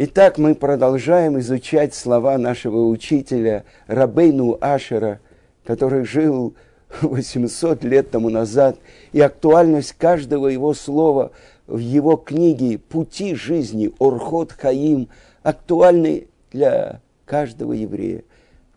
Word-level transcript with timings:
Итак, 0.00 0.38
мы 0.38 0.54
продолжаем 0.54 1.40
изучать 1.40 1.92
слова 1.92 2.38
нашего 2.38 2.86
учителя 2.86 3.64
Рабейну 3.88 4.56
Ашера, 4.60 5.18
который 5.66 6.04
жил 6.04 6.54
800 7.02 7.82
лет 7.82 8.08
тому 8.12 8.28
назад, 8.28 8.78
и 9.10 9.20
актуальность 9.20 9.94
каждого 9.98 10.46
его 10.46 10.72
слова 10.72 11.32
в 11.66 11.78
его 11.78 12.14
книге 12.14 12.78
«Пути 12.78 13.34
жизни» 13.34 13.92
Орхот 13.98 14.52
Хаим 14.52 15.08
актуальны 15.42 16.28
для 16.52 17.00
каждого 17.24 17.72
еврея, 17.72 18.22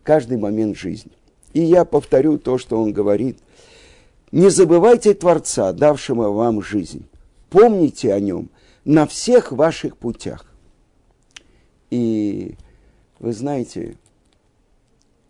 каждый 0.02 0.38
момент 0.38 0.76
жизни. 0.76 1.12
И 1.52 1.60
я 1.60 1.84
повторю 1.84 2.36
то, 2.36 2.58
что 2.58 2.82
он 2.82 2.92
говорит. 2.92 3.38
Не 4.32 4.50
забывайте 4.50 5.14
Творца, 5.14 5.72
давшего 5.72 6.32
вам 6.32 6.62
жизнь. 6.62 7.06
Помните 7.48 8.12
о 8.12 8.18
нем 8.18 8.48
на 8.84 9.06
всех 9.06 9.52
ваших 9.52 9.96
путях. 9.96 10.51
И 11.92 12.54
вы 13.18 13.34
знаете, 13.34 13.98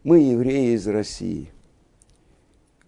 мы, 0.04 0.20
евреи 0.20 0.76
из 0.76 0.86
России, 0.86 1.50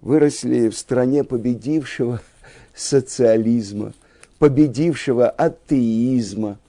выросли 0.00 0.68
в 0.68 0.78
стране 0.78 1.24
победившего 1.24 2.20
социализма, 2.74 3.92
победившего 4.38 5.28
атеизма. 5.28 6.60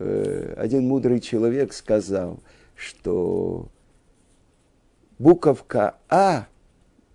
Э, 0.00 0.54
один 0.58 0.88
мудрый 0.88 1.20
человек 1.20 1.72
сказал, 1.72 2.40
что 2.74 3.68
буковка 5.20 5.94
А, 6.08 6.48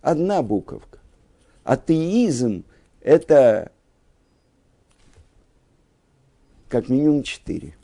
одна 0.02 0.42
буковка. 0.42 1.00
Атеизм– 1.66 2.64
это 3.02 3.70
как 6.70 6.88
минимум 6.88 7.24
четыре. 7.24 7.77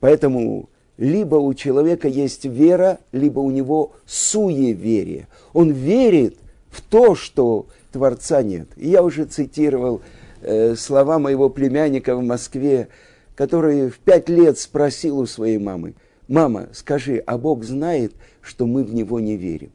Поэтому 0.00 0.68
либо 0.96 1.36
у 1.36 1.52
человека 1.54 2.08
есть 2.08 2.44
вера, 2.44 2.98
либо 3.12 3.40
у 3.40 3.50
него 3.50 3.92
суеверие. 4.06 5.28
Он 5.52 5.70
верит 5.70 6.36
в 6.70 6.80
то, 6.80 7.14
что 7.14 7.66
Творца 7.92 8.42
нет. 8.42 8.68
И 8.76 8.88
я 8.88 9.02
уже 9.02 9.24
цитировал 9.24 10.02
э, 10.40 10.74
слова 10.74 11.18
моего 11.18 11.48
племянника 11.48 12.16
в 12.16 12.22
Москве, 12.22 12.88
который 13.34 13.90
в 13.90 13.98
пять 13.98 14.28
лет 14.28 14.58
спросил 14.58 15.18
у 15.18 15.26
своей 15.26 15.58
мамы, 15.58 15.94
«Мама, 16.28 16.68
скажи, 16.72 17.22
а 17.24 17.38
Бог 17.38 17.62
знает, 17.62 18.12
что 18.40 18.66
мы 18.66 18.82
в 18.82 18.92
Него 18.92 19.20
не 19.20 19.36
верим?» 19.36 19.70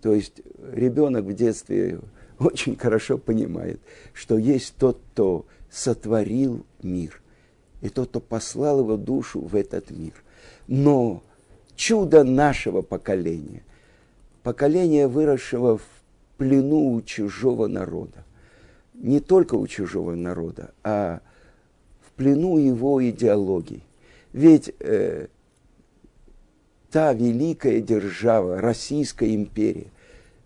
То 0.00 0.12
есть 0.14 0.42
ребенок 0.72 1.24
в 1.24 1.32
детстве 1.32 2.00
очень 2.40 2.76
хорошо 2.76 3.18
понимает, 3.18 3.80
что 4.12 4.36
есть 4.36 4.74
тот, 4.78 5.00
кто 5.12 5.46
сотворил 5.70 6.64
мир 6.82 7.21
и 7.82 7.88
тот, 7.88 8.08
кто 8.08 8.20
послал 8.20 8.80
его 8.80 8.96
душу 8.96 9.40
в 9.40 9.54
этот 9.54 9.90
мир. 9.90 10.14
Но 10.68 11.22
чудо 11.74 12.24
нашего 12.24 12.80
поколения, 12.80 13.62
поколения, 14.42 15.08
выросшего 15.08 15.78
в 15.78 15.84
плену 16.38 16.94
у 16.94 17.02
чужого 17.02 17.66
народа, 17.66 18.24
не 18.94 19.20
только 19.20 19.56
у 19.56 19.66
чужого 19.66 20.14
народа, 20.14 20.72
а 20.84 21.20
в 22.06 22.12
плену 22.12 22.56
его 22.58 23.04
идеологии. 23.08 23.82
Ведь 24.32 24.72
э, 24.78 25.26
та 26.90 27.12
великая 27.12 27.80
держава, 27.80 28.60
Российская 28.60 29.34
империя, 29.34 29.88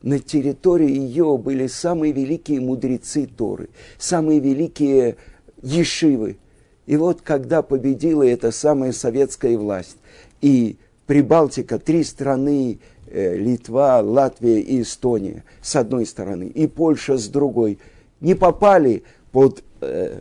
на 0.01 0.19
территории 0.20 0.91
ее 0.91 1.37
были 1.37 1.67
самые 1.67 2.12
великие 2.12 2.61
мудрецы 2.61 3.27
Торы, 3.27 3.69
самые 3.98 4.41
великие 4.41 5.17
ешивы– 5.61 6.39
и 6.87 6.97
вот 6.97 7.20
когда 7.23 7.62
победила 7.62 8.23
эта 8.23 8.51
самая 8.53 8.92
советская 8.92 9.59
власть, 9.59 9.97
и 10.41 10.77
Прибалтика, 11.06 11.79
три 11.79 12.03
страны, 12.03 12.81
э, 13.06 13.37
Литва, 13.37 14.01
Латвия 14.01 14.61
и 14.61 14.83
Эстония 14.83 15.45
с 15.63 15.77
одной 15.77 16.05
стороны, 16.07 16.45
и 16.45 16.67
Польша 16.67 17.17
с 17.17 17.29
другой, 17.29 17.79
не 18.20 18.35
попали 18.35 19.05
под 19.30 19.63
э, 19.80 20.20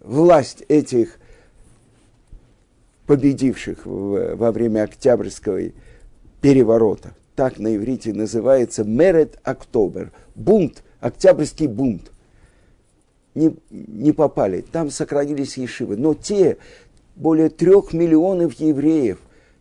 власть 0.00 0.64
этих 0.68 1.18
победивших 3.06 3.84
в, 3.84 4.36
во 4.36 4.52
время 4.52 4.84
Октябрьского 4.84 5.60
переворота. 6.40 7.14
Так 7.34 7.58
на 7.58 7.74
иврите 7.74 8.12
называется 8.12 8.84
Мерет 8.84 9.38
Октобер, 9.42 10.12
бунт, 10.34 10.82
Октябрьский 11.00 11.66
бунт 11.66 12.12
не, 13.34 13.56
не 13.70 14.12
попали. 14.12 14.60
Там 14.60 14.90
сохранились 14.90 15.56
ешивы. 15.56 15.96
Но 15.96 16.14
те 16.14 16.58
более 17.16 17.48
трех 17.48 17.92
миллионов 17.92 18.54
евреев, 18.54 19.18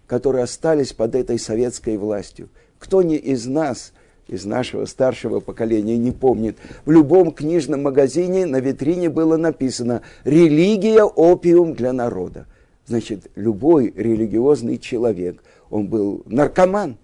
которые 0.07 0.43
остались 0.43 0.93
под 0.93 1.15
этой 1.15 1.39
советской 1.39 1.97
властью, 1.97 2.49
кто 2.79 3.01
не 3.01 3.15
из 3.15 3.45
нас, 3.45 3.93
из 4.27 4.45
нашего 4.45 4.85
старшего 4.85 5.39
поколения 5.39 5.97
не 5.97 6.11
помнит, 6.11 6.57
в 6.85 6.91
любом 6.91 7.31
книжном 7.31 7.83
магазине 7.83 8.45
на 8.45 8.59
витрине 8.59 9.09
было 9.09 9.37
написано 9.37 10.01
«Религия– 10.23 11.03
опиум 11.03 11.73
для 11.73 11.93
народа». 11.93 12.45
Значит, 12.87 13.29
любой 13.35 13.93
религиозный 13.95 14.77
человек, 14.77 15.43
он 15.69 15.87
был 15.87 16.23
наркоман. 16.25 16.97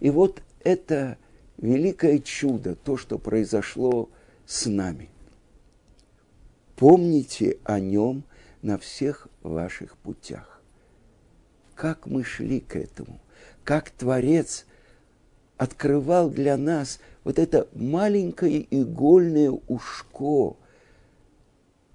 И 0.00 0.10
вот 0.10 0.42
это 0.62 1.16
великое 1.58 2.18
чудо, 2.20 2.76
то, 2.76 2.96
что 2.96 3.18
произошло 3.18 4.08
с 4.46 4.66
нами– 4.66 5.08
Помните 6.80 7.58
о 7.64 7.78
нем 7.78 8.24
на 8.62 8.78
всех 8.78 9.28
ваших 9.42 9.98
путях. 9.98 10.62
Как 11.74 12.06
мы 12.06 12.24
шли 12.24 12.60
к 12.60 12.74
этому, 12.74 13.20
как 13.64 13.90
Творец 13.90 14.64
открывал 15.58 16.30
для 16.30 16.56
нас 16.56 16.98
вот 17.22 17.38
это 17.38 17.68
маленькое 17.74 18.66
игольное 18.70 19.50
ушко. 19.68 20.56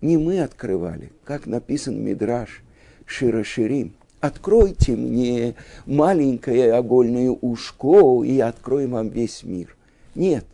Не 0.02 0.18
мы 0.18 0.42
открывали, 0.42 1.12
как 1.24 1.48
написан 1.48 2.00
Мидраш 2.00 2.62
Широширим. 3.08 3.96
Откройте 4.20 4.96
мне 4.96 5.56
маленькое 5.88 6.76
огольное 6.76 7.32
ушко, 7.32 8.24
и 8.24 8.40
откроем 8.40 8.92
вам 8.92 9.10
весь 9.10 9.42
мир. 9.42 9.76
Нет. 10.14 10.46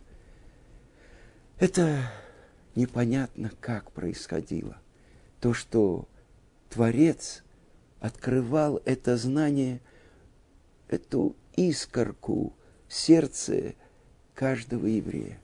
Это 1.58 1.98
непонятно, 2.74 3.50
как 3.60 3.90
происходило. 3.92 4.76
То, 5.40 5.54
что 5.54 6.06
Творец 6.70 7.42
открывал 8.00 8.80
это 8.84 9.16
знание, 9.16 9.80
эту 10.88 11.34
искорку 11.56 12.52
в 12.88 12.94
сердце 12.94 13.74
каждого 14.34 14.86
еврея. 14.86 15.38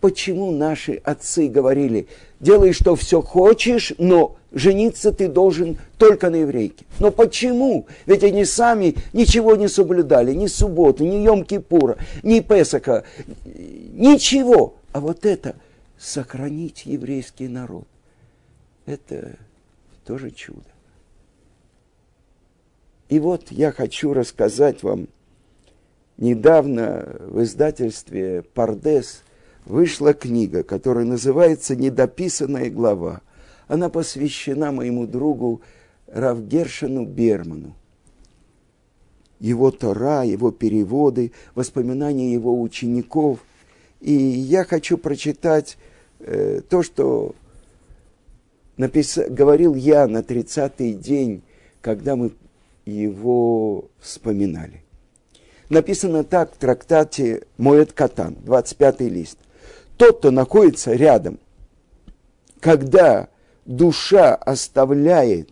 Почему 0.00 0.50
наши 0.50 0.94
отцы 1.04 1.48
говорили, 1.48 2.08
делай, 2.40 2.72
что 2.72 2.96
все 2.96 3.20
хочешь, 3.20 3.92
но 3.98 4.36
жениться 4.50 5.12
ты 5.12 5.28
должен 5.28 5.78
только 5.98 6.30
на 6.30 6.36
еврейке. 6.36 6.86
Но 6.98 7.10
почему? 7.10 7.86
Ведь 8.06 8.24
они 8.24 8.46
сами 8.46 8.94
ничего 9.12 9.56
не 9.56 9.68
соблюдали, 9.68 10.32
ни 10.32 10.46
субботу, 10.46 11.04
ни 11.04 11.26
Йом-Кипура, 11.26 11.98
ни 12.22 12.40
Песака, 12.40 13.04
ничего. 13.44 14.76
А 14.92 15.00
вот 15.00 15.26
это– 15.26 15.54
сохранить 16.00 16.86
еврейский 16.86 17.46
народ. 17.46 17.86
Это 18.86 19.36
тоже 20.06 20.30
чудо. 20.30 20.64
И 23.10 23.18
вот 23.18 23.50
я 23.50 23.70
хочу 23.70 24.14
рассказать 24.14 24.82
вам, 24.82 25.08
недавно 26.16 27.16
в 27.20 27.42
издательстве 27.42 28.42
«Пардес» 28.54 29.22
вышла 29.66 30.14
книга, 30.14 30.62
которая 30.62 31.04
называется 31.04 31.76
«Недописанная 31.76 32.70
глава». 32.70 33.20
Она 33.68 33.88
посвящена 33.90 34.72
моему 34.72 35.06
другу 35.06 35.60
Равгершину 36.06 37.04
Берману. 37.04 37.76
Его 39.38 39.70
Тора, 39.70 40.24
его 40.24 40.50
переводы, 40.50 41.32
воспоминания 41.54 42.32
его 42.32 42.60
учеников. 42.60 43.40
И 44.00 44.12
я 44.12 44.64
хочу 44.64 44.98
прочитать 44.98 45.76
Э, 46.20 46.60
то, 46.68 46.82
что 46.82 47.34
напис... 48.76 49.18
говорил 49.28 49.74
я 49.74 50.06
на 50.06 50.18
30-й 50.18 50.92
день, 50.94 51.42
когда 51.80 52.14
мы 52.16 52.32
его 52.84 53.86
вспоминали. 53.98 54.82
Написано 55.70 56.24
так 56.24 56.54
в 56.54 56.56
трактате 56.58 57.46
Моет 57.56 57.92
Катан, 57.92 58.36
25 58.42 59.00
лист. 59.02 59.38
Тот, 59.96 60.18
кто 60.18 60.30
находится 60.30 60.92
рядом, 60.92 61.38
когда 62.58 63.28
душа 63.64 64.34
оставляет 64.34 65.48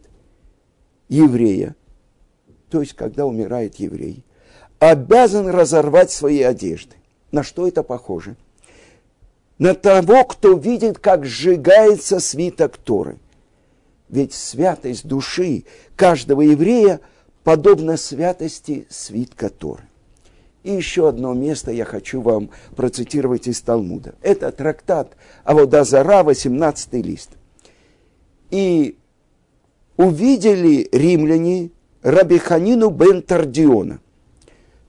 еврея, 1.08 1.76
то 2.68 2.80
есть 2.80 2.94
когда 2.94 3.24
умирает 3.24 3.76
еврей, 3.76 4.24
обязан 4.78 5.48
разорвать 5.48 6.10
свои 6.10 6.42
одежды. 6.42 6.96
На 7.30 7.42
что 7.42 7.66
это 7.66 7.82
похоже?– 7.82 8.36
на 9.58 9.74
того, 9.74 10.24
кто 10.24 10.56
видит, 10.56 10.98
как 10.98 11.24
сжигается 11.24 12.20
свиток 12.20 12.76
Торы. 12.76 13.18
Ведь 14.08 14.32
святость 14.32 15.06
души 15.06 15.64
каждого 15.96 16.42
еврея 16.42 17.00
подобна 17.44 17.96
святости 17.96 18.86
свитка 18.88 19.50
Торы. 19.50 19.82
И 20.62 20.72
еще 20.72 21.08
одно 21.08 21.34
место 21.34 21.70
я 21.70 21.84
хочу 21.84 22.20
вам 22.20 22.50
процитировать 22.76 23.46
из 23.46 23.60
Талмуда. 23.60 24.14
Это 24.22 24.50
трактат 24.52 25.16
Аводазара, 25.44 26.22
18 26.22 26.92
лист. 26.94 27.30
И 28.50 28.96
увидели 29.96 30.88
римляне 30.90 31.70
Рабиханину 32.02 32.90
бен 32.90 33.22
Тардиона, 33.22 34.00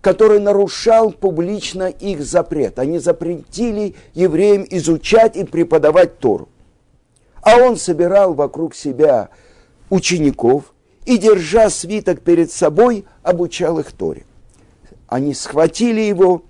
который 0.01 0.39
нарушал 0.39 1.11
публично 1.11 1.89
их 1.89 2.23
запрет. 2.23 2.79
Они 2.79 2.99
запретили 2.99 3.95
евреям 4.13 4.65
изучать 4.69 5.35
и 5.35 5.43
преподавать 5.43 6.19
Тору. 6.19 6.49
А 7.41 7.57
он 7.57 7.77
собирал 7.77 8.33
вокруг 8.33 8.75
себя 8.75 9.29
учеников 9.89 10.73
и, 11.05 11.17
держа 11.17 11.69
свиток 11.69 12.21
перед 12.21 12.51
собой, 12.51 13.05
обучал 13.23 13.79
их 13.79 13.91
Торе. 13.91 14.25
Они 15.07 15.33
схватили 15.33 16.01
его, 16.01 16.43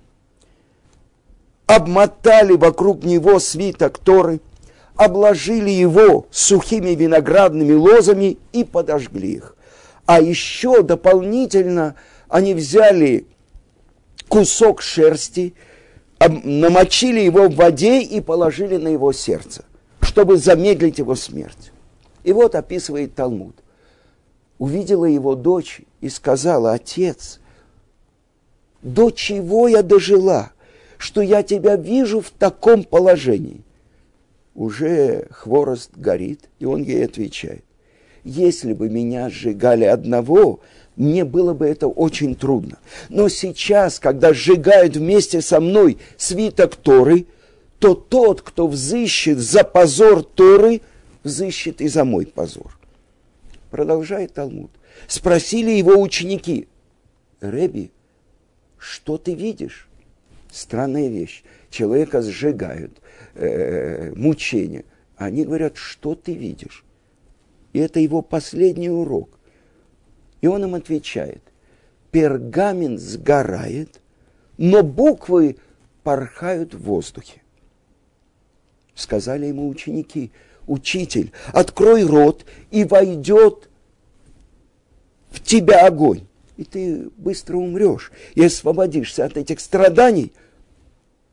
обмотали 1.66 2.54
вокруг 2.54 3.04
него 3.04 3.38
свиток 3.38 3.98
Торы, 3.98 4.40
обложили 4.96 5.70
его 5.70 6.26
сухими 6.30 6.90
виноградными 6.90 7.72
лозами 7.72 8.38
и 8.52 8.64
подожгли 8.64 9.32
их. 9.32 9.56
А 10.04 10.20
еще 10.20 10.82
дополнительно 10.82 11.94
они 12.28 12.52
взяли 12.52 13.26
кусок 14.30 14.80
шерсти, 14.80 15.54
намочили 16.18 17.20
его 17.20 17.48
в 17.48 17.54
воде 17.56 18.00
и 18.00 18.22
положили 18.22 18.78
на 18.78 18.88
его 18.88 19.12
сердце 19.12 19.64
чтобы 20.10 20.38
замедлить 20.38 20.98
его 20.98 21.14
смерть. 21.14 21.70
И 22.24 22.32
вот 22.32 22.54
описывает 22.54 23.14
Талмуд. 23.14 23.54
Увидела 24.58 25.04
его 25.04 25.34
дочь 25.36 25.82
и 26.00 26.08
сказала, 26.08 26.72
отец, 26.72 27.38
до 28.82 29.10
чего 29.10 29.68
я 29.68 29.82
дожила, 29.82 30.50
что 30.98 31.22
я 31.22 31.42
тебя 31.42 31.76
вижу 31.76 32.20
в 32.20 32.30
таком 32.30 32.84
положении? 32.84 33.62
Уже 34.54 35.28
хворост 35.30 35.92
горит, 35.96 36.48
и 36.58 36.66
он 36.66 36.82
ей 36.82 37.04
отвечает, 37.04 37.64
если 38.24 38.72
бы 38.74 38.90
меня 38.90 39.30
сжигали 39.30 39.84
одного, 39.84 40.60
мне 41.00 41.24
было 41.24 41.54
бы 41.54 41.66
это 41.66 41.88
очень 41.88 42.34
трудно. 42.34 42.78
Но 43.08 43.28
сейчас, 43.28 43.98
когда 43.98 44.32
сжигают 44.32 44.96
вместе 44.96 45.40
со 45.40 45.60
мной 45.60 45.98
свиток 46.16 46.76
Торы– 46.76 47.26
то 47.80 47.94
тот, 47.94 48.42
кто 48.42 48.68
взыщет 48.68 49.38
за 49.38 49.64
позор 49.64 50.22
Торы, 50.22 50.82
взыщет 51.24 51.80
и 51.80 51.88
за 51.88 52.04
мой 52.04 52.26
позор. 52.26 52.78
Продолжает 53.70 54.34
Талмуд. 54.34 54.70
Спросили 55.08 55.70
его 55.70 56.00
ученики, 56.00 56.68
Реби, 57.40 57.90
что 58.76 59.16
ты 59.16 59.34
видишь? 59.34 59.88
Странная 60.52 61.08
вещь. 61.08 61.42
Человека 61.70 62.20
сжигают, 62.20 63.00
э, 63.34 64.12
мучения. 64.14 64.84
Они 65.16 65.44
говорят, 65.44 65.76
что 65.76 66.14
ты 66.14 66.34
видишь? 66.34 66.84
И 67.72 67.78
это 67.78 67.98
его 67.98 68.20
последний 68.20 68.90
урок. 68.90 69.30
И 70.40 70.46
он 70.46 70.64
им 70.64 70.74
отвечает, 70.74 71.42
пергамент 72.10 73.00
сгорает, 73.00 74.00
но 74.56 74.82
буквы 74.82 75.56
порхают 76.02 76.74
в 76.74 76.82
воздухе. 76.82 77.42
Сказали 78.94 79.46
ему 79.46 79.68
ученики, 79.68 80.30
учитель, 80.66 81.32
открой 81.52 82.04
рот, 82.04 82.44
и 82.70 82.84
войдет 82.84 83.68
в 85.30 85.42
тебя 85.42 85.86
огонь, 85.86 86.26
и 86.56 86.64
ты 86.64 87.10
быстро 87.16 87.56
умрешь, 87.56 88.12
и 88.34 88.44
освободишься 88.44 89.24
от 89.24 89.36
этих 89.36 89.60
страданий. 89.60 90.32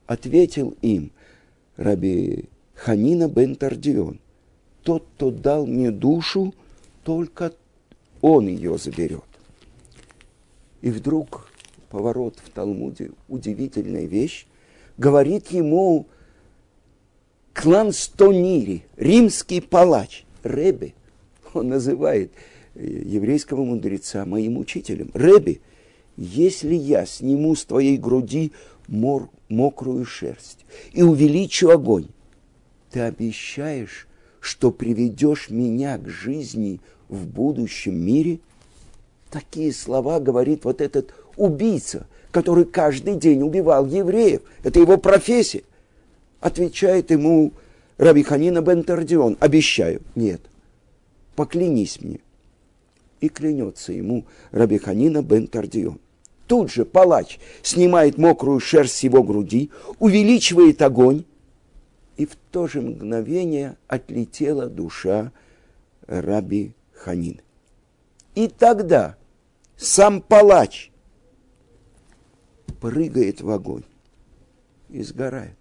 Ответил 0.06 0.75
им 0.81 1.12
раби 1.75 2.45
Ханина 2.75 3.27
бен 3.27 3.56
Тардион, 3.56 4.19
тот, 4.83 5.06
кто 5.15 5.31
дал 5.31 5.65
мне 5.65 5.92
душу, 5.92 6.54
только 7.04 7.54
он 8.21 8.47
ее 8.47 8.77
заберет. 8.77 9.23
И 10.81 10.89
вдруг 10.89 11.49
поворот 11.89 12.37
в 12.43 12.49
Талмуде, 12.49 13.11
удивительная 13.27 14.05
вещь, 14.05 14.45
говорит 14.97 15.51
ему 15.51 16.07
клан 17.53 17.91
Стонири, 17.91 18.83
римский 18.95 19.61
палач, 19.61 20.25
Ребе, 20.43 20.93
он 21.53 21.69
называет 21.69 22.31
э, 22.75 22.85
еврейского 22.85 23.63
мудреца 23.63 24.25
моим 24.25 24.57
учителем. 24.57 25.11
Ребе, 25.13 25.59
если 26.15 26.75
я 26.75 27.05
сниму 27.05 27.55
с 27.55 27.65
твоей 27.65 27.97
груди 27.97 28.51
мор, 28.87 29.29
мокрую 29.49 30.05
шерсть 30.05 30.65
и 30.91 31.01
увеличу 31.01 31.69
огонь, 31.69 32.07
ты 32.91 33.01
обещаешь, 33.01 34.06
что 34.47 34.71
приведешь 34.71 35.49
меня 35.49 35.97
к 35.97 36.07
жизни 36.07 36.79
в 37.09 37.27
будущем 37.27 37.95
мире? 37.95 38.39
Такие 39.29 39.73
слова 39.73 40.21
говорит 40.21 40.63
вот 40.63 40.79
этот 40.79 41.13
убийца, 41.35 42.07
который 42.31 42.63
каждый 42.63 43.15
день 43.15 43.44
убивал 43.44 43.85
евреев. 43.85 44.41
Это 44.63 44.79
его 44.79 44.97
профессия. 44.97 45.63
Отвечает 46.39 47.11
ему 47.11 47.51
Рабиханина 47.97 48.61
бен 48.61 48.83
Тардион, 48.83 49.35
обещаю. 49.41 50.01
Нет, 50.15 50.39
поклянись 51.35 51.99
мне. 51.99 52.19
И 53.19 53.27
клянется 53.27 53.91
ему 53.91 54.23
Рабиханина 54.51 55.23
бен 55.23 55.47
Тардион. 55.47 55.99
Тут 56.47 56.71
же 56.71 56.85
палач 56.85 57.38
снимает 57.63 58.17
мокрую 58.17 58.61
шерсть 58.61 58.95
с 58.95 59.03
его 59.03 59.23
груди, 59.23 59.71
увеличивает 59.99 60.81
огонь, 60.81 61.25
и 62.17 62.25
в 62.25 62.35
то 62.51 62.67
же 62.67 62.81
мгновение 62.81 63.77
отлетела 63.87 64.67
душа 64.67 65.31
Раби 66.07 66.73
Ханины. 66.93 67.41
И 68.35 68.47
тогда 68.47 69.15
сам 69.77 70.21
палач 70.21 70.91
прыгает 72.81 73.41
в 73.41 73.49
огонь 73.49 73.83
и 74.89 75.01
сгорает 75.03 75.57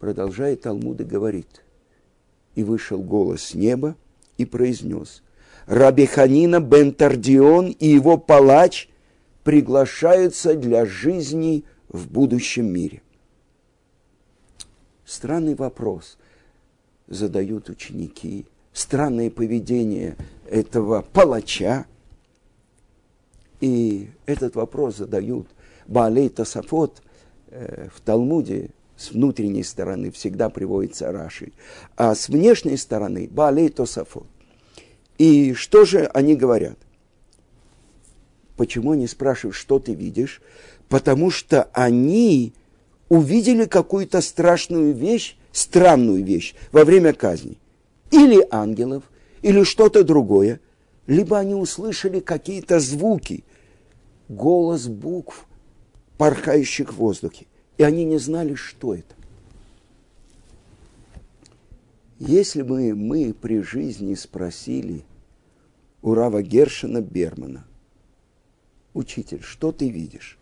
продолжает 0.00 0.62
Талмуд 0.62 1.00
и 1.00 1.04
говорит, 1.04 1.62
и 2.56 2.64
вышел 2.64 3.00
голос 3.00 3.42
с 3.42 3.54
неба 3.54 3.94
и 4.38 4.46
произнес, 4.46 5.22
Раби 5.66 6.06
Ханина 6.06 6.58
бен 6.58 6.92
Тардион 6.92 7.70
и 7.70 7.86
его 7.86 8.16
палач 8.16 8.88
приглашаются 9.44 10.56
для 10.56 10.86
жизни 10.86 11.64
в 11.88 12.10
будущем 12.10 12.66
мире. 12.66 13.02
Странный 15.20 15.54
вопрос 15.54 16.16
задают 17.06 17.68
ученики, 17.68 18.46
странное 18.72 19.30
поведение 19.30 20.16
этого 20.48 21.02
палача. 21.02 21.84
И 23.60 24.08
этот 24.24 24.54
вопрос 24.54 24.96
задают 24.96 25.46
Баалей 25.86 26.30
Тософот 26.30 27.02
э, 27.48 27.88
в 27.94 28.00
Талмуде, 28.00 28.70
с 28.96 29.10
внутренней 29.10 29.62
стороны 29.62 30.10
всегда 30.10 30.48
приводится 30.48 31.12
Раши, 31.12 31.52
а 31.96 32.14
с 32.14 32.30
внешней 32.30 32.78
стороны 32.78 33.28
Баалей 33.30 33.68
Тосафот. 33.68 34.26
И 35.18 35.52
что 35.52 35.84
же 35.84 36.06
они 36.14 36.34
говорят? 36.34 36.78
Почему 38.56 38.92
они 38.92 39.06
спрашивают, 39.06 39.54
что 39.54 39.80
ты 39.80 39.92
видишь? 39.92 40.40
Потому 40.88 41.30
что 41.30 41.64
они 41.74 42.54
увидели 43.10 43.66
какую-то 43.66 44.22
страшную 44.22 44.94
вещь, 44.94 45.36
странную 45.52 46.24
вещь 46.24 46.54
во 46.72 46.86
время 46.86 47.12
казни. 47.12 47.58
Или 48.10 48.46
ангелов, 48.50 49.02
или 49.42 49.62
что-то 49.64 50.02
другое. 50.04 50.60
Либо 51.06 51.38
они 51.38 51.54
услышали 51.54 52.20
какие-то 52.20 52.80
звуки, 52.80 53.44
голос 54.30 54.86
букв, 54.86 55.46
порхающих 56.16 56.94
в 56.94 56.96
воздухе 56.96 57.44
и 57.80 57.82
они 57.82 58.04
не 58.04 58.18
знали, 58.18 58.56
что 58.56 58.94
это. 58.94 59.14
Если 62.18 62.60
бы 62.60 62.94
мы 62.94 63.32
при 63.32 63.62
жизни 63.62 64.14
спросили 64.16 65.02
у 66.02 66.12
Рава 66.12 66.42
Гершина 66.42 67.00
Бермана, 67.00 67.64
учитель, 68.92 69.40
что 69.40 69.72
ты 69.72 69.88
видишь? 69.88 70.38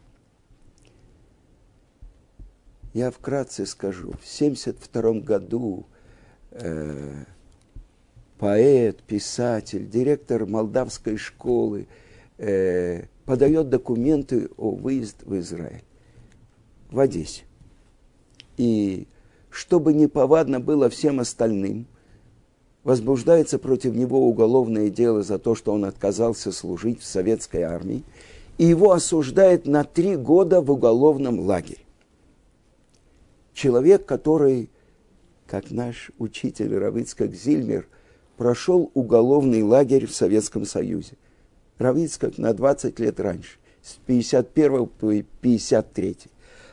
Я 2.99 3.13
вкратце 3.13 3.65
скажу. 3.65 4.11
В 4.11 4.27
1972 4.27 5.21
году 5.21 5.87
э, 6.51 7.25
поэт, 8.41 9.05
писатель, 9.05 9.89
директор 9.89 10.47
молдавской 10.47 11.17
школы 11.17 11.87
э, 12.39 13.05
подает 13.25 13.69
документы 13.69 14.49
о 14.57 14.73
выезд 14.73 15.23
в 15.23 15.39
Израиль 15.39 15.85
в 16.91 16.99
Одессе. 16.99 17.45
И 18.57 19.07
чтобы 19.49 19.93
не 19.93 20.09
повадно 20.09 20.59
было 20.59 20.91
всем 20.91 21.21
остальным, 21.21 21.87
возбуждается 22.83 23.61
против 23.61 23.95
него 23.95 24.29
уголовное 24.29 24.91
дело 24.91 25.23
за 25.23 25.39
то, 25.39 25.55
что 25.55 25.73
он 25.73 25.85
отказался 25.85 26.51
служить 26.51 27.01
в 27.01 27.05
советской 27.05 27.63
армии, 27.63 28.03
и 28.59 28.65
его 28.65 28.91
осуждает 28.91 29.69
на 29.69 29.85
три 29.85 30.17
года 30.17 30.61
в 30.61 30.73
уголовном 30.73 31.39
лагере. 31.39 31.79
Человек, 33.59 34.07
который, 34.07 34.71
как 35.49 35.73
наш 35.73 36.13
учитель 36.19 36.77
Равицкак 36.77 37.35
Зильмер, 37.35 37.89
прошел 38.37 38.89
уголовный 38.95 39.65
лагерь 39.65 40.07
в 40.07 40.15
Советском 40.15 40.65
Союзе. 40.65 41.17
Равицкак 41.79 42.39
на 42.39 42.55
20 42.55 43.01
лет 43.01 43.19
раньше, 43.19 43.59
с 43.83 43.95
51 44.07 44.87
по 44.87 45.13
53. 45.41 46.17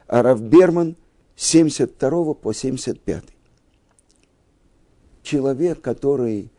А 0.06 0.22
Равберман 0.22 0.96
с 1.36 1.48
72 1.48 2.36
по 2.36 2.54
75 2.54 3.24
человек, 5.24 5.82
который 5.82 6.51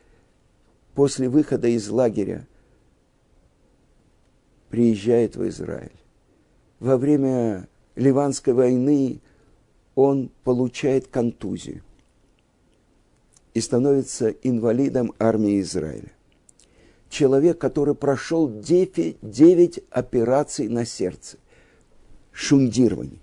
после 0.97 1.28
выхода 1.28 1.68
из 1.68 1.88
лагеря 1.88 2.49
приезжает 4.71 5.37
в 5.37 5.47
Израиль. 5.47 5.92
Во 6.80 6.97
время 6.97 7.68
Ливанской 7.95 8.54
войны 8.54 9.21
он 9.96 10.30
получает 10.44 11.08
контузию 11.08 11.82
и 13.54 13.60
становится 13.60 14.28
инвалидом 14.28 15.12
армии 15.18 15.60
Израиля. 15.60 16.12
Человек, 17.08 17.58
который 17.58 17.94
прошел 17.94 18.48
9, 18.48 19.16
9 19.22 19.80
операций 19.90 20.68
на 20.68 20.84
сердце, 20.84 21.38
шундирование. 22.30 23.20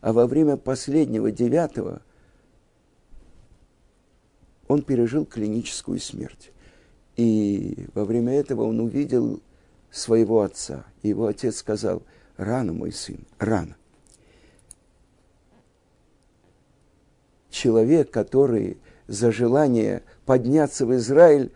А 0.00 0.12
во 0.14 0.26
время 0.26 0.56
последнего, 0.56 1.30
девятого, 1.30 2.00
он 4.66 4.82
пережил 4.82 5.26
клиническую 5.26 6.00
смерть. 6.00 6.52
И 7.16 7.86
во 7.92 8.06
время 8.06 8.32
этого 8.32 8.62
он 8.62 8.80
увидел 8.80 9.42
своего 9.90 10.40
отца. 10.40 10.86
Его 11.02 11.26
отец 11.26 11.56
сказал, 11.56 12.02
рано, 12.38 12.72
мой 12.72 12.92
сын, 12.92 13.18
рано. 13.38 13.76
Человек, 17.54 18.10
который 18.10 18.78
за 19.06 19.30
желание 19.30 20.02
подняться 20.26 20.86
в 20.86 20.94
Израиль, 20.96 21.52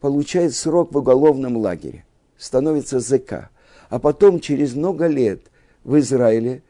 получает 0.00 0.54
срок 0.54 0.94
в 0.94 0.96
уголовном 0.96 1.58
лагере, 1.58 2.06
становится 2.38 3.00
ЗК. 3.00 3.50
А 3.90 3.98
потом, 3.98 4.40
через 4.40 4.74
много 4.74 5.08
лет 5.08 5.50
в 5.84 5.98
Израиле, 5.98 6.62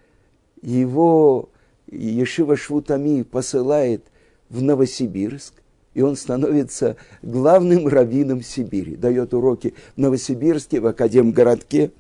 его 0.62 1.48
Ешива 1.86 2.56
Швутами 2.56 3.22
посылает 3.22 4.02
в 4.48 4.60
Новосибирск, 4.62 5.62
и 5.94 6.02
он 6.02 6.16
становится 6.16 6.96
главным 7.22 7.86
раввином 7.86 8.42
Сибири. 8.42 8.96
Дает 8.96 9.32
уроки 9.32 9.74
в 9.94 10.00
Новосибирске, 10.00 10.80
в 10.80 10.88
Академгородке. 10.88 11.92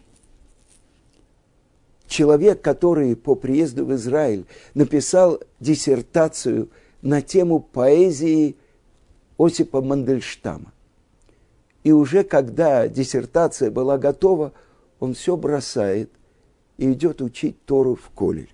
Человек, 2.12 2.60
который 2.60 3.16
по 3.16 3.34
приезду 3.34 3.86
в 3.86 3.94
Израиль 3.94 4.44
написал 4.74 5.40
диссертацию 5.60 6.68
на 7.00 7.22
тему 7.22 7.58
поэзии 7.58 8.56
Осипа 9.38 9.80
Мандельштама. 9.80 10.74
И 11.84 11.90
уже 11.90 12.22
когда 12.22 12.86
диссертация 12.86 13.70
была 13.70 13.96
готова, 13.96 14.52
он 15.00 15.14
все 15.14 15.38
бросает 15.38 16.10
и 16.76 16.92
идет 16.92 17.22
учить 17.22 17.64
Тору 17.64 17.94
в 17.94 18.10
Колель. 18.10 18.50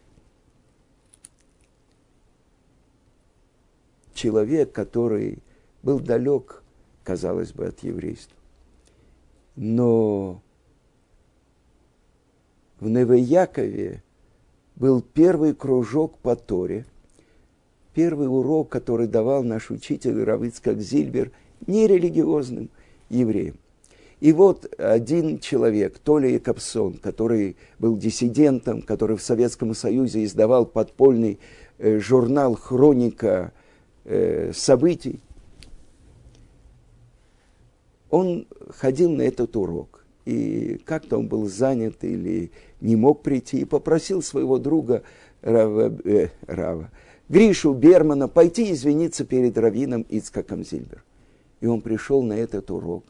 человек, 4.15 4.71
который 4.71 5.39
был 5.83 5.99
далек, 5.99 6.63
казалось 7.03 7.53
бы, 7.53 7.67
от 7.67 7.81
еврейства. 7.81 8.37
Но 9.57 10.43
в 12.81 12.89
Невоякове 12.89 14.03
был 14.77 15.03
первый 15.03 15.55
кружок 15.55 16.19
по 16.19 16.37
Торе, 16.37 16.87
первый 17.95 18.29
урок, 18.29 18.69
который 18.69 19.09
давал 19.09 19.43
наш 19.43 19.71
учитель 19.71 20.23
Равицкак 20.23 20.81
Зильбер 20.81 21.33
нерелигиозным 21.67 22.71
евреям. 23.09 23.57
И 24.21 24.33
вот 24.33 24.73
один 24.79 25.39
человек, 25.39 25.99
Толя 25.99 26.29
Якобсон, 26.29 26.95
который 26.95 27.57
был 27.79 27.97
диссидентом, 27.97 28.83
который 28.83 29.17
в 29.17 29.23
Советском 29.23 29.75
Союзе 29.75 30.25
издавал 30.25 30.67
подпольный 30.67 31.39
э, 31.79 31.99
журнал 31.99 32.55
«Хроника 32.55 33.53
э, 34.05 34.53
событий, 34.53 35.21
он 38.11 38.47
ходил 38.71 39.11
на 39.11 39.23
этот 39.23 39.55
урок. 39.55 39.98
И 40.29 40.81
как-то 40.85 41.19
он 41.19 41.29
был 41.29 41.47
занят 41.47 42.05
или 42.05 42.51
не 42.81 42.97
мог 42.97 43.23
прийти, 43.23 43.61
и 43.61 43.65
попросил 43.65 44.21
своего 44.23 44.59
друга 44.59 45.03
Рава, 45.41 45.97
э, 46.05 46.29
Рава 46.47 46.91
Гришу 47.29 47.73
Бермана 47.73 48.29
пойти 48.29 48.73
извиниться 48.73 49.25
перед 49.25 49.57
раввином 49.57 50.05
Ицкаком 50.09 50.65
Зильбер. 50.65 51.03
И 51.61 51.67
он 51.67 51.81
пришел 51.81 52.23
на 52.23 52.35
этот 52.35 52.71
урок. 52.71 53.05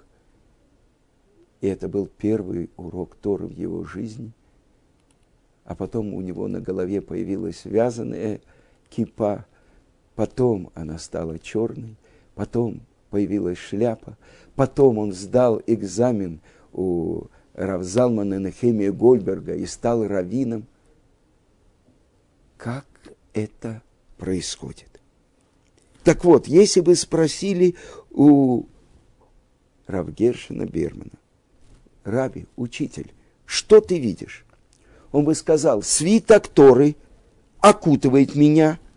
И 1.61 1.67
это 1.67 1.89
был 1.89 2.07
первый 2.07 2.71
урок 2.77 3.17
Торы 3.17 3.47
в 3.47 3.53
его 3.53 3.85
жизни. 3.85 4.33
А 5.65 5.75
потом 5.75 6.15
у 6.15 6.21
него 6.21 6.47
на 6.47 6.61
голове 6.61 7.01
появилась 7.01 7.65
вязаная 7.65 8.41
кипа– 8.91 9.45
потом 10.19 10.73
она 10.75 10.99
стала 10.99 11.39
черной, 11.39 11.95
потом 12.35 12.81
появилась 13.09 13.57
шляпа, 13.59 14.17
потом 14.57 14.99
он 14.99 15.13
сдал 15.13 15.63
экзамен 15.65 16.41
у 16.73 17.25
Равзалмана 17.55 18.39
Нехемия 18.39 18.93
Гольберга 18.93 19.55
и 19.55 19.67
стал 19.67 20.07
раввином. 20.07 20.67
Как 22.57 22.87
это 23.33 23.83
происходит? 24.17 25.01
Так 26.05 26.25
вот, 26.25 26.49
если 26.49 26.81
бы 26.81 26.95
спросили 26.95 27.75
у 28.11 28.65
Равгершина 29.87 30.67
Бермана, 30.67 31.11
Раби, 32.05 32.47
учитель, 32.57 33.13
что 33.45 33.81
ты 33.81 33.99
видишь? 33.99 34.45
Он 35.13 35.25
бы 35.25 35.35
сказал, 35.35 35.83
свиток 35.83 36.49
Торы 36.49 36.97
окутывает 37.61 38.35
меня– 38.35 38.79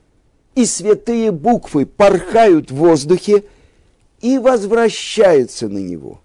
и 0.56 0.66
святые 0.66 1.32
буквы 1.32 1.86
порхают 1.86 2.72
в 2.72 2.76
воздухе 2.76 3.46
и 4.22 4.38
возвращаются 4.38 5.70
на 5.70 5.78
него. 5.78 6.22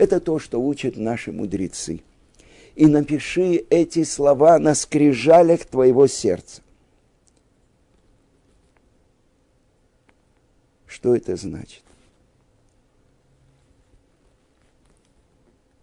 Это 0.00 0.18
то, 0.18 0.38
что 0.38 0.58
учат 0.58 0.96
наши 0.96 1.30
мудрецы. 1.30 2.00
И 2.74 2.86
напиши 2.86 3.66
эти 3.68 4.02
слова 4.04 4.58
на 4.58 4.74
скрижалях 4.74 5.66
твоего 5.66 6.06
сердца. 6.06 6.62
Что 10.86 11.14
это 11.14 11.36
значит? 11.36 11.82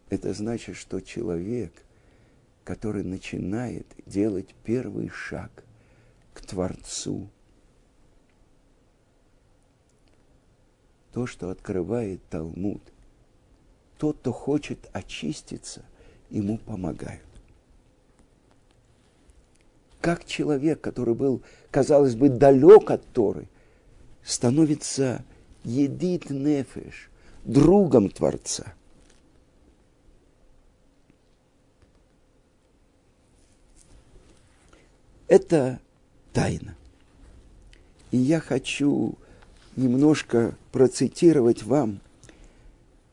Это 0.09 0.33
значит, 0.33 0.77
что 0.77 1.00
человек, 1.00 1.71
который 2.63 3.03
начинает 3.03 3.86
делать 4.07 4.55
первый 4.63 5.09
шаг– 5.09 5.51
к 6.33 6.41
Творцу. 6.41 7.29
То, 11.12 11.27
что 11.27 11.51
открывает 11.51 12.19
Талмуд, 12.29 12.81
тот, 13.98 14.18
кто 14.18 14.32
хочет 14.32 14.89
очиститься, 14.94 15.84
ему 16.30 16.58
помогают. 16.58 17.22
Как 20.01 20.25
человек, 20.25 20.80
который 20.80 21.16
был, 21.16 21.42
казалось 21.72 22.16
бы, 22.16 22.30
далек 22.30 22.92
от 22.92 23.06
Торы, 23.08 23.48
становится 24.24 25.24
едит 25.63 26.30
нефеш, 26.30 27.10
другом 27.44 28.10
Творца. 28.10 28.74
Это 35.27 35.80
тайна. 36.32 36.75
И 38.12 38.18
я 38.18 38.39
хочу 38.39 39.16
немножко 39.75 40.56
процитировать 40.72 41.63
вам 41.63 42.00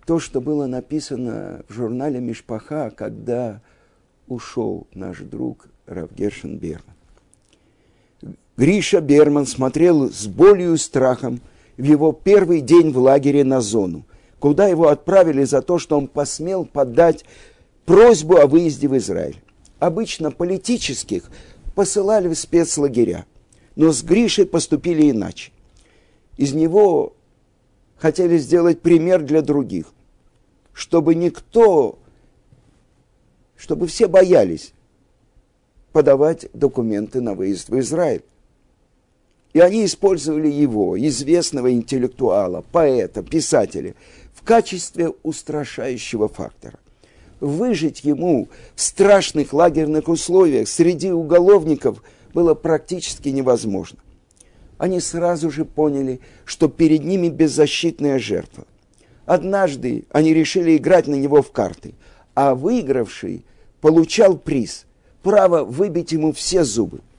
то, 0.06 0.18
что 0.18 0.40
было 0.40 0.66
написано 0.66 1.62
в 1.68 1.73
журнале 1.73 2.20
Мишпаха, 2.20 2.90
когда 2.90 3.61
ушел 4.28 4.87
наш 4.94 5.20
друг 5.20 5.68
Равгершин 5.87 6.58
Берман. 6.58 6.94
Гриша 8.56 9.00
Берман 9.00 9.46
смотрел 9.46 10.11
с 10.11 10.26
болью 10.26 10.75
и 10.75 10.78
страхом 10.78 11.40
в 11.76 11.82
его 11.82 12.12
первый 12.12 12.61
день 12.61 12.92
в 12.92 12.99
лагере 12.99 13.44
на 13.44 13.61
зону, 13.61 14.04
куда 14.38 14.68
его 14.68 14.88
отправили 14.88 15.44
за 15.44 15.61
то, 15.61 15.78
что 15.78 15.99
он 15.99 16.06
посмел 16.06 16.64
подать 16.64 17.25
просьбу 17.84 18.37
о 18.37 18.46
выезде 18.46 18.88
в 18.88 18.96
Израиль. 18.96 19.42
Обычно 19.78 20.30
политических 20.30 21.30
посылали 21.75 22.28
в 22.28 22.34
спецлагеря. 22.34 23.26
Но 23.75 23.90
с 23.90 24.04
Гришей 24.04 24.46
поступили 24.46 25.11
иначе. 25.11 25.50
Из 26.37 26.52
него 26.52 27.14
хотели 27.96 28.38
сделать 28.38 28.80
пример 28.80 29.23
для 29.23 29.42
других, 29.42 29.93
чтобы 30.75 31.14
никто, 31.14 31.99
чтобы 33.57 33.87
все 33.87 34.09
боялись 34.09 34.75
подавать 35.93 36.49
документы 36.52 37.21
на 37.21 37.35
выезд 37.35 37.69
в 37.71 37.78
Израиль. 37.78 38.25
И 39.52 39.61
они 39.61 39.85
использовали 39.85 40.49
его, 40.49 40.99
известного 40.99 41.73
интеллектуала, 41.73 42.64
поэта, 42.73 43.23
писателя, 43.23 43.95
в 44.35 44.43
качестве 44.43 45.12
устрашающего 45.23 46.28
фактора. 46.28 46.81
Выжить 47.38 48.02
ему 48.02 48.49
в 48.75 48.81
страшных 48.81 49.52
лагерных 49.52 50.09
условиях 50.09 50.66
среди 50.66 51.12
уголовников 51.12 52.02
было 52.33 52.54
практически 52.54 53.28
невозможно. 53.28 54.00
Они 54.76 54.99
сразу 54.99 55.50
же 55.50 55.64
поняли, 55.64 56.19
что 56.45 56.69
перед 56.69 57.04
ними 57.04 57.28
беззащитная 57.28 58.19
жертва. 58.19 58.64
Однажды 59.26 60.04
они 60.11 60.35
решили 60.35 60.76
играть 60.76 61.07
на 61.07 61.14
него 61.14 61.43
в 61.43 61.50
карты, 61.50 61.95
а 62.35 62.54
выигравший 62.54 63.45
получал 63.81 64.37
приз– 64.37 64.87
право 65.23 65.64
выбить 65.64 66.12
ему 66.12 66.33
все 66.33 66.64
зубы– 66.64 67.00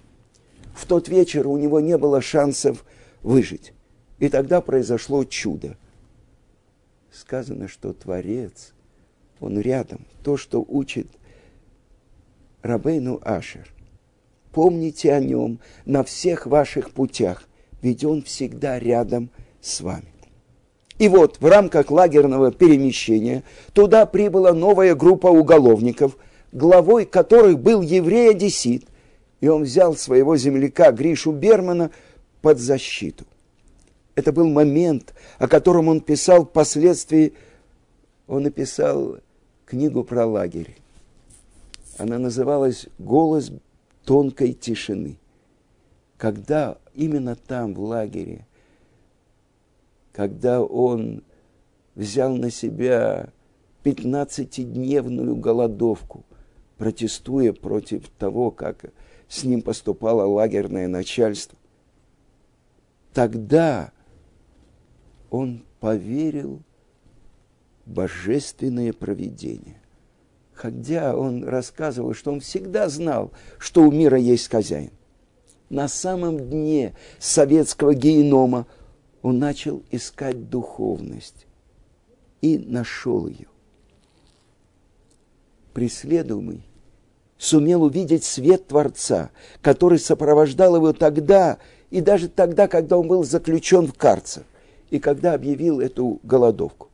в 0.76 0.86
тот 0.86 1.08
вечер 1.08 1.48
у 1.48 1.58
него 1.58 1.80
не 1.80 1.98
было 1.98 2.22
шансов 2.22 2.86
выжить. 3.24 3.74
И 4.20 4.30
тогда 4.30 4.62
произошло 4.62 5.24
чудо. 5.24 5.78
Сказано, 7.12 7.70
что 7.70 7.94
Творец, 7.94 8.74
он 9.40 9.60
рядом. 9.60 10.06
То, 10.22 10.36
что 10.36 10.64
учит 10.68 11.08
Рабейну 12.62 13.22
Ашер. 13.24 13.72
Помните 14.52 15.14
о 15.14 15.20
нем 15.20 15.60
на 15.86 16.04
всех 16.04 16.46
ваших 16.46 16.92
путях, 16.92 17.48
ведь 17.82 18.04
он 18.04 18.22
всегда 18.22 18.78
рядом 18.78 19.30
с 19.62 19.80
вами. 19.82 20.12
И 20.98 21.10
вот 21.10 21.38
в 21.40 21.46
рамках 21.46 21.92
лагерного 21.92 22.52
перемещения 22.52 23.44
туда 23.74 24.06
прибыла 24.06 24.54
новая 24.54 24.96
группа 24.96 25.28
уголовников, 25.28 26.18
главой 26.52 27.06
которых 27.06 27.60
был 27.60 27.82
еврей-одессит, 27.82 28.86
и 29.42 29.48
он 29.50 29.64
взял 29.64 29.96
своего 29.96 30.38
земляка 30.38 30.92
Гришу 30.92 31.32
Бермана 31.34 31.92
под 32.42 32.60
защиту. 32.60 33.26
Это 34.16 34.32
был 34.32 34.48
момент, 34.48 35.14
о 35.38 35.50
котором 35.50 35.90
он 35.90 36.00
писал 36.00 36.46
впоследствии. 36.46 37.34
Он 38.28 38.44
написал 38.44 39.18
книгу 39.66 40.06
про 40.06 40.26
лагерь. 40.26 40.78
Она 41.98 42.18
называлась 42.18 42.88
«Голос 42.98 43.52
тонкой 44.06 44.54
тишины». 44.54 45.18
Когда 46.18 46.78
именно 46.94 47.36
там, 47.36 47.74
в 47.74 47.82
лагере, 47.82 48.46
когда 50.16 50.64
он 50.64 51.24
взял 51.94 52.34
на 52.38 52.50
себя 52.50 53.34
пятнадцатидневную 53.84 55.36
голодовку, 55.36 56.24
протестуя 56.78 57.52
против 57.52 58.08
того, 58.18 58.50
как 58.50 58.86
с 59.28 59.44
ним 59.44 59.62
поступало 59.62 60.26
лагерное 60.26 60.88
начальство. 60.88 61.60
Тогда 63.14 63.92
он 65.30 65.66
поверил 65.82 66.62
в 67.86 67.92
божественное 67.92 68.94
провидение. 68.94 69.82
Хотя 70.54 71.18
он 71.18 71.44
рассказывал, 71.44 72.14
что 72.14 72.32
он 72.32 72.40
всегда 72.40 72.88
знал, 72.88 73.34
что 73.58 73.84
у 73.84 73.92
мира 73.92 74.18
есть 74.18 74.50
хозяин. 74.50 74.92
На 75.70 75.90
самом 75.90 76.38
дне 76.38 76.96
советского 77.20 77.94
генома 77.94 78.66
он 79.26 79.40
начал 79.40 79.82
искать 79.90 80.52
духовность 80.52 81.48
и 82.42 82.60
нашел 82.60 83.26
ее. 83.26 83.48
Преследуемый 85.74 86.62
сумел 87.36 87.82
увидеть 87.82 88.24
свет 88.24 88.68
Творца, 88.68 89.32
который 89.64 89.98
сопровождал 89.98 90.76
его 90.76 90.94
тогда, 90.94 91.58
и 91.90 92.02
даже 92.02 92.30
тогда, 92.30 92.68
когда 92.68 93.00
он 93.00 93.08
был 93.08 93.24
заключен 93.24 93.88
в 93.88 93.96
карцер, 93.96 94.44
и 94.92 95.00
когда 95.00 95.34
объявил 95.34 95.80
эту 95.80 96.20
голодовку. 96.22 96.90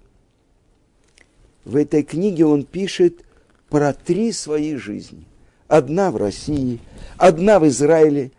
В 1.65 1.75
этой 1.75 2.01
книге 2.01 2.45
он 2.45 2.63
пишет 2.63 3.25
про 3.69 3.91
три 3.91 4.31
свои 4.31 4.75
жизни. 4.75 5.25
Одна 5.67 6.11
в 6.11 6.15
России, 6.15 6.79
одна 7.17 7.59
в 7.59 7.67
Израиле 7.67 8.31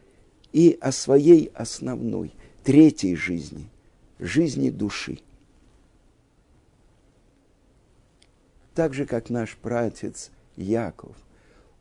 и 0.55 0.79
о 0.81 0.93
своей 0.93 1.51
основной, 1.55 2.33
третьей 2.65 3.17
жизни, 3.17 3.69
жизни 4.25 4.71
души. 4.71 5.19
Так 8.75 8.95
же, 8.95 9.07
как 9.07 9.31
наш 9.31 9.57
пратец 9.57 10.31
Яков– 10.57 11.17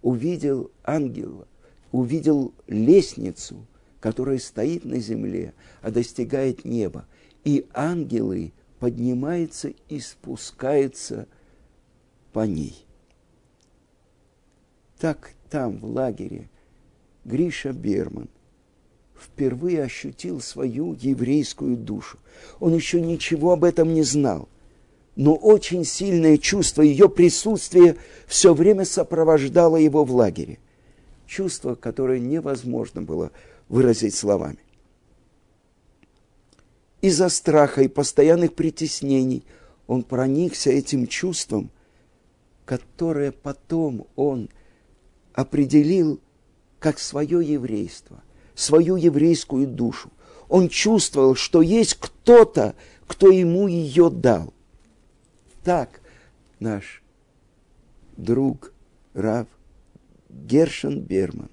увидел 0.01 0.71
ангела, 0.83 1.47
увидел 1.91 2.53
лестницу, 2.67 3.65
которая 3.99 4.39
стоит 4.39 4.85
на 4.85 4.99
земле, 4.99 5.53
а 5.81 5.91
достигает 5.91 6.65
неба. 6.65 7.05
И 7.43 7.67
ангелы 7.73 8.53
поднимаются 8.79 9.73
и 9.89 9.99
спускаются 9.99 11.27
по 12.33 12.45
ней. 12.45 12.85
Так 14.99 15.33
там, 15.49 15.79
в 15.79 15.85
лагере, 15.85 16.49
Гриша 17.25 17.73
Берман 17.73 18.29
впервые 19.21 19.83
ощутил 19.83 20.41
свою 20.41 20.93
еврейскую 20.93 21.77
душу. 21.77 22.17
Он 22.59 22.73
еще 22.73 22.99
ничего 22.99 23.53
об 23.53 23.63
этом 23.63 23.93
не 23.93 24.03
знал– 24.03 24.47
но 25.15 25.35
очень 25.35 25.83
сильное 25.83 26.37
чувство 26.37 26.81
ее 26.81 27.09
присутствия 27.09 27.97
все 28.27 28.53
время 28.53 28.85
сопровождало 28.85 29.77
его 29.77 30.03
в 30.03 30.15
лагере. 30.15 30.57
Чувство, 31.27 31.75
которое 31.75 32.19
невозможно 32.19 33.01
было 33.01 33.31
выразить 33.69 34.15
словами. 34.15 34.59
Из-за 37.01 37.29
страха 37.29 37.81
и 37.81 37.87
постоянных 37.87 38.53
притеснений 38.53 39.43
он 39.87 40.03
проникся 40.03 40.69
этим 40.69 41.07
чувством, 41.07 41.71
которое 42.65 43.31
потом 43.31 44.07
он 44.15 44.49
определил 45.33 46.19
как 46.79 46.99
свое 46.99 47.45
еврейство, 47.45 48.23
свою 48.61 48.95
еврейскую 48.95 49.67
душу. 49.67 50.09
Он 50.49 50.69
чувствовал, 50.69 51.35
что 51.35 51.61
есть 51.61 51.95
кто-то, 51.95 52.75
кто 53.07 53.29
ему 53.29 53.67
ее 53.67 54.09
дал– 54.09 54.53
так 55.63 56.01
наш 56.59 57.03
друг 58.17 58.73
Рав 59.13 59.47
Гершен 60.29 61.01
Берман, 61.01 61.49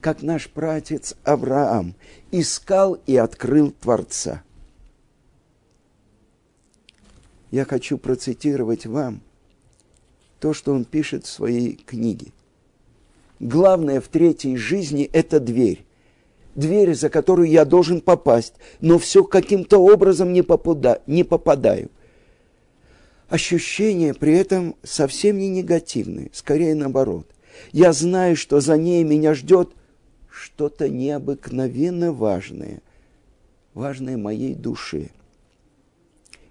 как 0.00 0.22
наш 0.22 0.48
пратец 0.48 1.14
Авраам, 1.24 1.94
искал 2.30 2.94
и 3.06 3.16
открыл 3.16 3.70
Творца. 3.72 4.42
Я 7.50 7.64
хочу 7.64 7.98
процитировать 7.98 8.86
вам 8.86 9.20
то, 10.38 10.54
что 10.54 10.72
он 10.72 10.84
пишет 10.84 11.26
в 11.26 11.30
своей 11.30 11.74
книге. 11.74 12.32
Главное 13.40 14.00
в 14.00 14.08
третьей 14.08 14.56
жизни– 14.56 15.04
это 15.12 15.40
дверь. 15.40 15.84
Дверь, 16.54 16.94
за 16.94 17.08
которую 17.10 17.48
я 17.48 17.64
должен 17.64 18.00
попасть, 18.00 18.54
но 18.80 18.98
все 18.98 19.22
каким-то 19.24 19.78
образом 19.78 20.32
не, 20.32 20.42
попада, 20.42 21.02
не 21.06 21.24
попадаю 21.24 21.90
ощущения 23.30 24.12
при 24.12 24.34
этом 24.34 24.76
совсем 24.82 25.38
не 25.38 25.48
негативные, 25.48 26.30
скорее 26.32 26.74
наоборот. 26.74 27.26
Я 27.72 27.92
знаю, 27.92 28.36
что 28.36 28.60
за 28.60 28.76
ней 28.76 29.02
меня 29.04 29.34
ждет 29.34 29.70
что-то 30.28 30.88
необыкновенно 30.88 32.12
важное, 32.12 32.82
важное 33.72 34.16
моей 34.16 34.54
душе. 34.54 35.10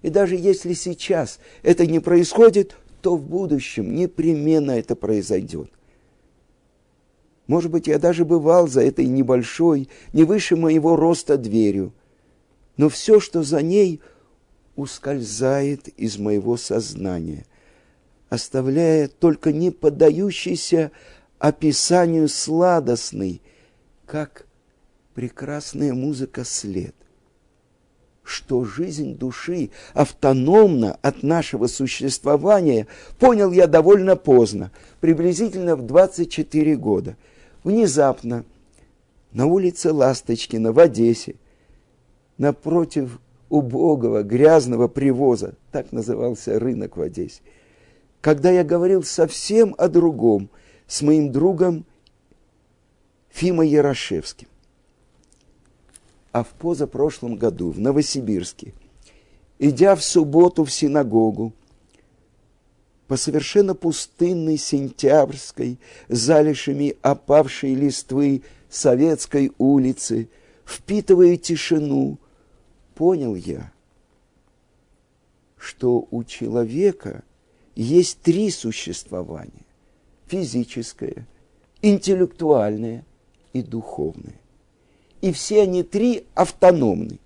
И 0.02 0.08
даже 0.08 0.34
если 0.34 0.72
сейчас 0.72 1.38
это 1.62 1.86
не 1.86 2.00
происходит, 2.00 2.76
то 3.02 3.16
в 3.16 3.22
будущем 3.22 3.94
непременно 3.94 4.72
это 4.72 4.96
произойдет. 4.96 5.70
Может 7.50 7.72
быть, 7.72 7.88
я 7.88 7.98
даже 7.98 8.24
бывал 8.24 8.68
за 8.68 8.80
этой 8.80 9.06
небольшой, 9.06 9.88
не 10.12 10.22
выше 10.22 10.54
моего 10.54 10.94
роста 10.94 11.36
дверью, 11.36 11.92
но 12.76 12.88
все, 12.88 13.18
что 13.18 13.42
за 13.42 13.60
ней– 13.60 14.00
ускользает 14.76 15.88
из 15.88 16.16
моего 16.16 16.56
сознания, 16.56 17.44
оставляя 18.28 19.08
только 19.08 19.50
не 19.50 19.72
поддающийся 19.72 20.92
описанию 21.40 22.28
сладостный, 22.28 23.42
как 24.06 24.46
прекрасная 25.14 25.92
музыка 25.92 26.44
след 26.44 26.94
что 28.30 28.64
жизнь 28.64 29.16
души 29.16 29.70
автономна 29.92 30.96
от 31.02 31.24
нашего 31.24 31.66
существования, 31.66 32.86
понял 33.18 33.50
я 33.50 33.66
довольно 33.66 34.14
поздно, 34.14 34.70
приблизительно 35.00 35.74
в 35.74 35.84
24 35.84 36.76
года. 36.76 37.16
Внезапно 37.62 38.44
на 39.32 39.46
улице 39.46 39.92
Ласточкина 39.92 40.72
в 40.72 40.78
Одессе, 40.78 41.36
напротив 42.38 43.20
убогого, 43.48 44.22
грязного 44.22 44.88
привоза. 44.88 45.54
Так 45.70 45.92
назывался 45.92 46.58
рынок 46.58 46.96
в 46.96 47.02
Одессе. 47.02 47.42
Когда 48.20 48.50
я 48.50 48.64
говорил 48.64 49.02
совсем 49.02 49.74
о 49.78 49.88
другом 49.88 50.48
с 50.86 51.02
моим 51.02 51.30
другом 51.30 51.84
Фимой 53.30 53.68
Ярошевским. 53.68 54.48
А 56.32 56.42
в 56.42 56.48
позапрошлом 56.48 57.36
году 57.36 57.70
в 57.70 57.78
Новосибирске, 57.78 58.72
идя 59.58 59.94
в 59.94 60.02
субботу 60.02 60.64
в 60.64 60.70
синагогу, 60.70 61.52
по 63.10 63.16
совершенно 63.16 63.74
пустынной 63.74 64.56
сентябрьской, 64.56 65.80
залишами 66.06 66.94
опавшей 67.02 67.74
листвы 67.74 68.42
советской 68.68 69.50
улицы, 69.58 70.28
впитывая 70.64 71.36
тишину, 71.36 72.18
понял 72.94 73.34
я, 73.34 73.72
что 75.58 76.06
у 76.12 76.22
человека 76.22 77.24
есть 77.74 78.20
три 78.20 78.48
существования– 78.48 79.66
физическое, 80.28 81.26
интеллектуальное 81.82 83.04
и 83.52 83.60
духовное. 83.60 84.40
И 85.20 85.32
все 85.32 85.62
они 85.62 85.82
три 85.82 86.26
автономны. 86.36 87.18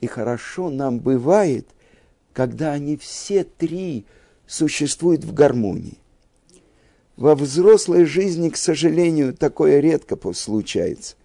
И 0.00 0.06
хорошо 0.06 0.70
нам 0.70 1.00
бывает, 1.00 1.66
когда 2.32 2.70
они 2.70 2.96
все 2.96 3.42
три– 3.42 4.04
существует 4.52 5.24
в 5.24 5.32
гармонии. 5.32 5.96
Во 7.16 7.34
взрослой 7.34 8.04
жизни, 8.04 8.50
к 8.50 8.58
сожалению, 8.58 9.32
такое 9.32 9.80
редко 9.80 10.18
случается. 10.34 11.16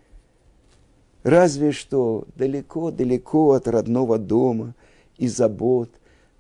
Разве 1.24 1.74
что 1.74 2.26
далеко-далеко 2.38 3.52
от 3.52 3.68
родного 3.68 4.18
дома 4.18 4.76
и 5.18 5.28
забот, 5.28 5.90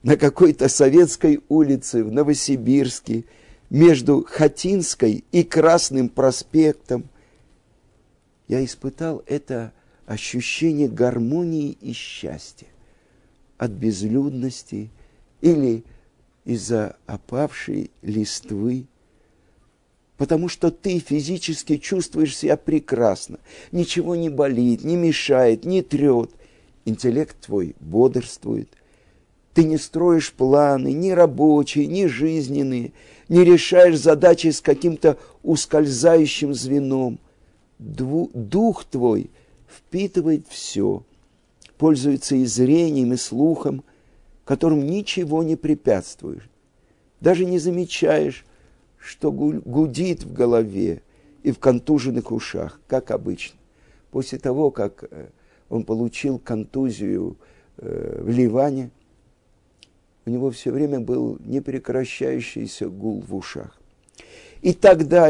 на 0.01 0.15
какой-то 0.15 0.69
советской 0.69 1.41
улице 1.49 2.05
в 2.05 2.11
Новосибирске, 2.11 3.25
между 3.69 4.23
Хатинской 4.25 5.25
и 5.33 5.43
Красным 5.43 6.07
проспектом, 6.07 7.09
я 8.47 8.63
испытал 8.63 9.23
это 9.25 9.73
ощущение 10.05 10.87
гармонии 10.87 11.77
и 11.81 11.91
счастья 11.91 12.67
от 13.57 13.71
безлюдности 13.71 14.89
или 15.41 15.83
из-за 16.47 16.95
опавшей 17.07 17.91
листвы, 18.01 18.85
потому 20.15 20.47
что 20.47 20.71
ты 20.71 20.99
физически 20.99 21.75
чувствуешь 21.75 22.37
себя 22.37 22.55
прекрасно, 22.55 23.39
ничего 23.73 24.15
не 24.15 24.29
болит, 24.29 24.85
не 24.85 24.95
мешает, 24.95 25.65
не 25.65 25.81
трет, 25.81 26.31
интеллект 26.85 27.35
твой 27.41 27.75
бодрствует, 27.81 28.69
ты 29.53 29.65
не 29.65 29.77
строишь 29.77 30.31
планы, 30.31 30.93
ни 30.93 31.09
рабочие, 31.09 31.85
ни 31.85 32.05
жизненные, 32.05 32.93
не 33.27 33.43
решаешь 33.43 33.99
задачи 33.99 34.51
с 34.51 34.61
каким-то 34.61 35.17
ускользающим 35.43 36.53
звеном. 36.53 37.19
Дух 37.77 38.85
твой 38.85 39.31
впитывает 39.67 40.47
все, 40.47 41.03
пользуется 41.77 42.37
и 42.37 42.45
зрением, 42.45 43.11
и 43.11 43.17
слухом– 43.17 43.83
которым 44.47 44.85
ничего 44.87 45.43
не 45.43 45.57
препятствуешь. 45.57 46.49
Даже 47.19 47.43
не 47.43 47.59
замечаешь, 47.59 48.45
что 48.97 49.29
гудит 49.29 50.23
в 50.23 50.31
голове 50.31 51.01
и 51.43 51.51
в 51.51 51.59
контуженных 51.59 52.31
ушах, 52.31 52.79
как 52.87 53.11
обычно. 53.11 53.57
После 54.09 54.39
того, 54.39 54.71
как 54.71 55.03
э, 55.11 55.27
он 55.69 55.83
получил 55.83 56.39
контузию 56.39 57.35
э, 57.77 58.21
в 58.23 58.29
Ливане, 58.29 58.89
у 60.25 60.29
него 60.29 60.49
все 60.51 60.71
время 60.71 61.01
был 61.01 61.37
непрекращающийся 61.43 62.87
гул 62.87 63.21
в 63.27 63.35
ушах. 63.35 63.77
И 64.61 64.71
тогда 64.71 65.29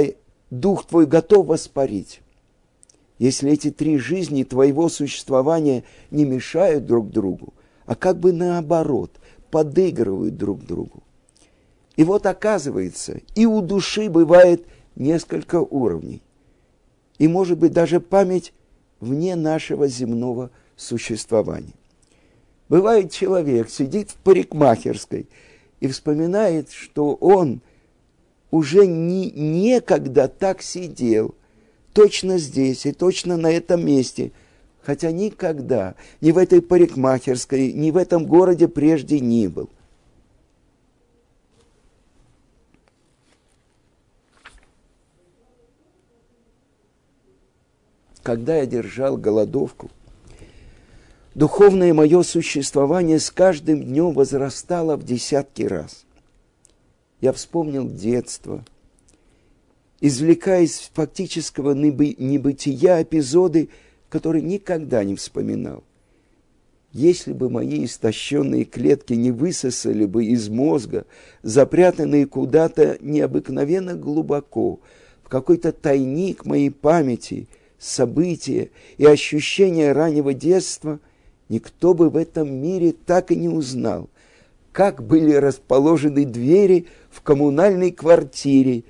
дух 0.51 0.85
твой 0.85 1.07
готов 1.07 1.47
воспарить. 1.47 2.21
Если 3.17 3.51
эти 3.51 3.71
три 3.71 3.97
жизни 3.97 4.43
твоего 4.43 4.89
существования 4.89 5.83
не 6.11 6.23
мешают 6.23 6.85
друг 6.85 7.09
другу, 7.09 7.55
а 7.87 7.95
как 7.95 8.19
бы 8.19 8.31
наоборот, 8.33 9.11
подыгрывают 9.49 10.37
друг 10.37 10.63
другу. 10.63 11.01
И 11.95 12.03
вот 12.03 12.27
оказывается, 12.27 13.21
и 13.33 13.47
у 13.47 13.61
души 13.61 14.09
бывает 14.09 14.67
несколько 14.95 15.59
уровней. 15.59 16.21
И 17.17 17.27
может 17.27 17.57
быть 17.57 17.71
даже 17.71 17.99
память 17.99 18.53
вне 18.99 19.35
нашего 19.35 19.87
земного 19.87 20.51
существования. 20.75 21.73
Бывает 22.69 23.11
человек 23.11 23.69
сидит 23.69 24.11
в 24.11 24.15
парикмахерской 24.17 25.27
и 25.79 25.87
вспоминает, 25.87 26.71
что 26.71 27.15
он 27.15 27.61
уже 28.51 28.85
не, 28.85 29.31
некогда 29.31 30.27
так 30.27 30.61
сидел, 30.61 31.33
точно 31.93 32.37
здесь 32.37 32.85
и 32.85 32.91
точно 32.91 33.37
на 33.37 33.49
этом 33.49 33.83
месте– 33.83 34.33
хотя 34.87 35.11
никогда 35.11 35.95
ни 36.21 36.31
в 36.31 36.37
этой 36.37 36.61
парикмахерской, 36.61 37.73
ни 37.73 37.91
в 37.91 37.97
этом 37.97 38.25
городе 38.25 38.69
прежде 38.69 39.19
не 39.19 39.49
был. 39.49 39.69
Когда 48.23 48.55
я 48.55 48.65
держал 48.65 49.17
голодовку, 49.17 49.91
духовное 51.35 51.93
мое 51.93 52.23
существование 52.23 53.19
с 53.19 53.29
каждым 53.29 53.83
днем 53.83 54.13
возрастало 54.13 54.95
в 54.95 55.03
десятки 55.03 55.63
раз. 55.63 56.05
Я 57.19 57.33
вспомнил 57.33 57.89
детство, 57.89 58.63
извлекая 59.99 60.61
из 60.61 60.89
фактического 60.93 61.73
небытия 61.73 63.03
эпизоды– 63.03 63.67
который 64.09 64.41
никогда 64.41 65.03
не 65.03 65.15
вспоминал. 65.15 65.83
Если 66.93 67.33
бы 67.33 67.49
мои 67.49 67.85
истощенные 67.85 68.63
клетки 68.63 69.13
не 69.13 69.31
высосали 69.31 70.05
бы 70.05 70.25
из 70.25 70.49
мозга, 70.49 71.05
запрятанные 71.43 72.25
куда-то 72.25 72.97
необыкновенно 73.01 73.93
глубоко, 73.93 74.79
в 75.23 75.29
какой-то 75.29 75.73
тайник 75.73 76.45
моей 76.45 76.71
памяти, 76.71 77.49
события 77.77 78.71
и 78.97 79.05
ощущения 79.05 79.91
раннего 79.91 80.33
детства, 80.33 80.99
никто 81.49 81.93
бы 81.93 82.09
в 82.09 82.15
этом 82.15 82.53
мире 82.53 82.93
так 82.93 83.31
и 83.31 83.35
не 83.35 83.49
узнал, 83.49 84.09
как 84.71 85.05
были 85.05 85.33
расположены 85.33 86.25
двери 86.25 86.87
в 87.09 87.21
коммунальной 87.21 87.91
квартире 87.91 88.85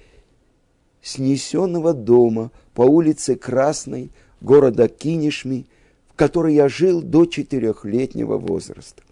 снесенного 1.02 1.94
дома 1.94 2.52
по 2.74 2.84
улице 2.84 3.36
Красной 3.36 4.12
города 4.42 4.88
Кинешми, 4.88 5.66
в 6.10 6.14
которой 6.14 6.56
я 6.56 6.70
жил 6.70 7.02
до 7.02 7.26
четырехлетнего 7.26 8.38
возраста. 8.38 9.04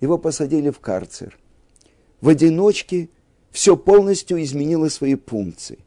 Его 0.00 0.18
посадили 0.18 0.70
в 0.70 0.80
карцер. 0.80 1.38
В 2.20 2.28
одиночке 2.28 3.08
все 3.50 3.76
полностью 3.76 4.42
изменило 4.42 4.88
свои 4.88 5.14
функции. 5.14 5.78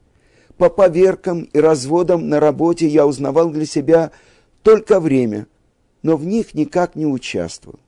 По 0.58 0.70
поверкам 0.70 1.44
и 1.44 1.60
разводам 1.60 2.30
на 2.30 2.40
работе 2.40 2.88
я 2.88 3.06
узнавал 3.06 3.50
для 3.50 3.66
себя 3.66 4.12
только 4.64 5.00
время, 5.00 5.48
но 6.02 6.16
в 6.16 6.26
них 6.26 6.54
никак 6.54 6.96
не 6.96 7.06
участвовал. 7.06 7.80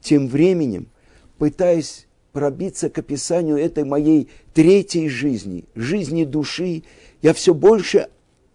Тем 0.00 0.28
временем, 0.28 0.88
пытаясь 1.36 2.06
пробиться 2.32 2.90
к 2.90 2.98
описанию 2.98 3.56
этой 3.56 3.84
моей 3.84 4.28
третьей 4.54 5.08
жизни, 5.08 5.64
жизни 5.74 6.24
души, 6.24 6.84
я 7.22 7.34
все 7.34 7.54
больше 7.54 8.08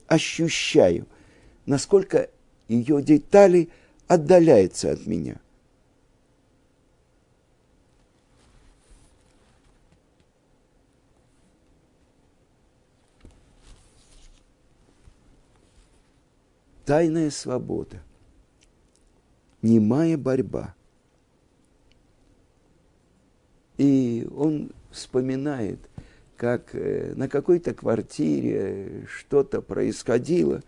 ощущаю, 0.07 1.07
насколько 1.65 2.29
ее 2.67 3.01
детали 3.01 3.69
отдаляются 4.07 4.91
от 4.91 5.05
меня. 5.05 5.39
Тайная 16.85 17.31
свобода, 17.31 18.03
немая 19.63 20.17
борьба– 20.17 20.75
и 23.77 24.27
он 24.35 24.71
вспоминает, 24.91 25.79
как 26.37 26.69
э, 26.73 27.13
на 27.15 27.27
какой-то 27.27 27.73
квартире 27.73 29.07
что-то 29.07 29.61
происходило. 29.61 30.61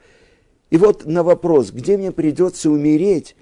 И 0.69 0.77
вот 0.77 1.05
на 1.05 1.23
вопрос, 1.23 1.71
где 1.71 1.97
мне 1.97 2.11
придется 2.11 2.69
умереть, 2.69 3.35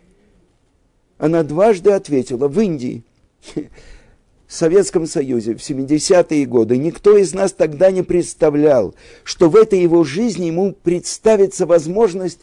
она 1.18 1.44
дважды 1.44 1.92
ответила, 1.92 2.48
в 2.48 2.60
Индии, 2.60 3.04
в 3.56 4.54
Советском 4.54 5.08
Союзе, 5.08 5.56
в 5.56 5.60
70-е 5.60 6.46
годы. 6.46 6.78
Никто 6.78 7.18
из 7.18 7.34
нас 7.34 7.52
тогда 7.52 7.90
не 7.92 8.04
представлял, 8.04 8.94
что 9.24 9.50
в 9.50 9.56
этой 9.56 9.82
его 9.82 10.04
жизни 10.04 10.46
ему 10.46 10.74
представится 10.74 11.66
возможность 11.66 12.42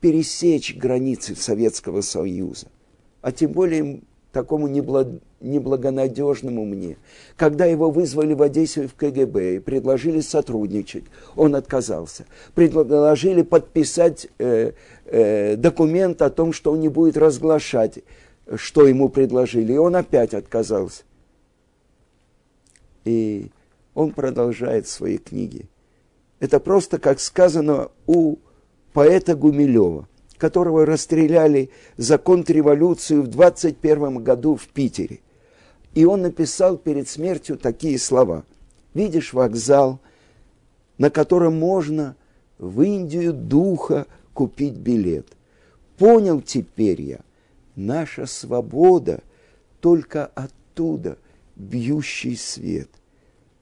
пересечь 0.00 0.76
границы 0.76 1.34
Советского 1.34 2.02
Союза, 2.02 2.68
а 3.22 3.32
тем 3.32 3.52
более 3.52 4.02
такому 4.36 4.68
неблагонадежному 4.68 6.66
мне. 6.66 6.98
Когда 7.38 7.64
его 7.64 7.90
вызвали 7.90 8.34
в 8.34 8.42
Одессе 8.42 8.86
в 8.86 8.94
КГБ 8.94 9.56
и 9.56 9.58
предложили 9.60 10.20
сотрудничать, 10.20 11.04
он 11.36 11.54
отказался. 11.54 12.26
Предложили 12.54 13.40
подписать 13.40 14.28
э, 14.38 14.72
э, 15.06 15.56
документ 15.56 16.20
о 16.20 16.28
том, 16.28 16.52
что 16.52 16.72
он 16.72 16.80
не 16.80 16.88
будет 16.88 17.16
разглашать, 17.16 18.00
что 18.56 18.86
ему 18.86 19.08
предложили, 19.08 19.72
и 19.72 19.78
он 19.78 19.96
опять 19.96 20.34
отказался. 20.34 21.04
И 23.06 23.50
он 23.94 24.10
продолжает 24.12 24.86
свои 24.86 25.16
книги. 25.16 25.64
Это 26.40 26.60
просто, 26.60 26.98
как 26.98 27.20
сказано 27.20 27.88
у 28.06 28.36
поэта 28.92 29.34
Гумилева– 29.34 30.06
которого 30.38 30.86
расстреляли 30.86 31.70
за 31.96 32.18
контрреволюцию 32.18 33.22
в 33.22 33.28
21 33.28 34.22
году 34.22 34.56
в 34.56 34.68
Питере. 34.68 35.20
И 35.94 36.04
он 36.04 36.22
написал 36.22 36.76
перед 36.76 37.08
смертью 37.08 37.56
такие 37.56 37.98
слова. 37.98 38.44
«Видишь 38.94 39.32
вокзал, 39.32 40.00
на 40.98 41.10
котором 41.10 41.58
можно 41.58 42.16
в 42.58 42.82
Индию 42.82 43.32
духа 43.32 44.06
купить 44.32 44.74
билет. 44.74 45.26
Понял 45.98 46.40
теперь 46.40 47.00
я, 47.00 47.20
наша 47.74 48.26
свобода 48.26 49.22
только 49.80 50.26
оттуда 50.26 51.18
бьющий 51.56 52.36
свет. 52.36 52.88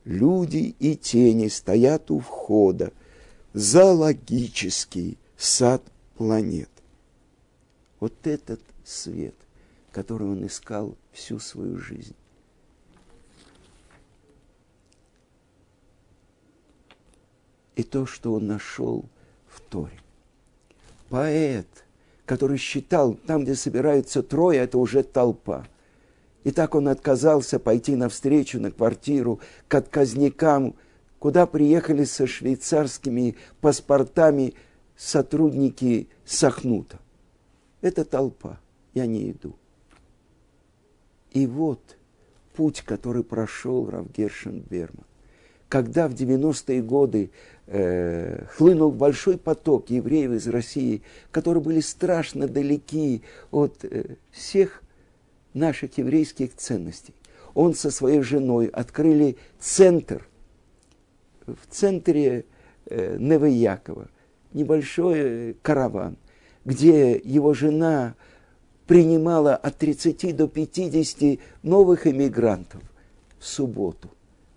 Люди 0.04 0.74
и 0.78 0.96
тени 0.96 1.48
стоят 1.48 2.10
у 2.10 2.18
входа, 2.18 2.92
зоологический 3.52 5.16
сад 5.36 5.82
планет. 6.16 6.70
Вот 8.00 8.26
этот 8.26 8.60
свет, 8.84 9.34
который 9.92 10.28
он 10.28 10.46
искал 10.46 10.96
всю 11.12 11.38
свою 11.38 11.78
жизнь. 11.78 12.14
И 17.76 17.82
то, 17.82 18.06
что 18.06 18.34
он 18.34 18.46
нашел 18.46 19.04
в 19.48 19.60
Торе. 19.60 19.98
Поэт, 21.08 21.66
который 22.24 22.56
считал, 22.56 23.14
там, 23.14 23.44
где 23.44 23.54
собираются 23.54 24.22
трое, 24.22 24.60
это 24.60 24.78
уже 24.78 25.02
толпа. 25.02 25.66
И 26.44 26.50
так 26.50 26.74
он 26.74 26.88
отказался 26.88 27.58
пойти 27.58 27.96
навстречу 27.96 28.60
на 28.60 28.70
квартиру 28.70 29.40
к 29.66 29.74
отказникам, 29.74 30.76
куда 31.18 31.46
приехали 31.46 32.04
со 32.04 32.26
швейцарскими 32.26 33.36
паспортами 33.60 34.54
сотрудники 34.96 36.08
Сахнута. 36.24 36.98
Это 37.80 38.04
толпа, 38.04 38.60
я 38.94 39.06
не 39.06 39.30
иду. 39.30 39.56
И 41.32 41.46
вот 41.46 41.96
путь, 42.54 42.82
который 42.82 43.24
прошел 43.24 43.90
Равгершин 43.90 44.60
Берман. 44.60 45.04
Когда 45.68 46.08
в 46.08 46.14
90-е 46.14 46.82
годы 46.82 47.30
э, 47.66 48.44
хлынул 48.46 48.92
большой 48.92 49.38
поток 49.38 49.90
евреев 49.90 50.30
из 50.30 50.46
России, 50.46 51.02
которые 51.32 51.62
были 51.62 51.80
страшно 51.80 52.46
далеки 52.46 53.22
от 53.50 53.84
э, 53.84 54.16
всех 54.30 54.82
наших 55.52 55.98
еврейских 55.98 56.54
ценностей. 56.54 57.14
Он 57.54 57.74
со 57.74 57.90
своей 57.90 58.20
женой 58.22 58.66
открыли 58.66 59.36
центр 59.58 60.28
в 61.46 61.66
центре 61.70 62.44
э, 62.86 63.16
Невоякова 63.18 64.08
небольшой 64.54 65.18
э, 65.18 65.54
караван, 65.60 66.16
где 66.64 67.16
его 67.16 67.52
жена 67.52 68.14
принимала 68.86 69.54
от 69.54 69.76
30 69.76 70.36
до 70.36 70.48
50 70.48 71.38
новых 71.62 72.06
эмигрантов 72.06 72.80
в 73.38 73.44
субботу. 73.44 74.10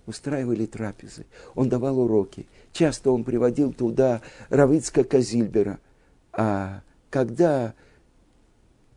Устраивали 0.05 0.65
трапезы. 0.65 1.25
Он 1.53 1.67
давал 1.67 1.99
уроки. 1.99 2.47
Часто 2.71 3.12
он 3.12 3.25
приводил 3.25 3.73
туда 3.73 4.21
Равицка 4.49 5.03
Казильбера. 5.03 5.79
А 6.31 6.81
когда 7.10 7.73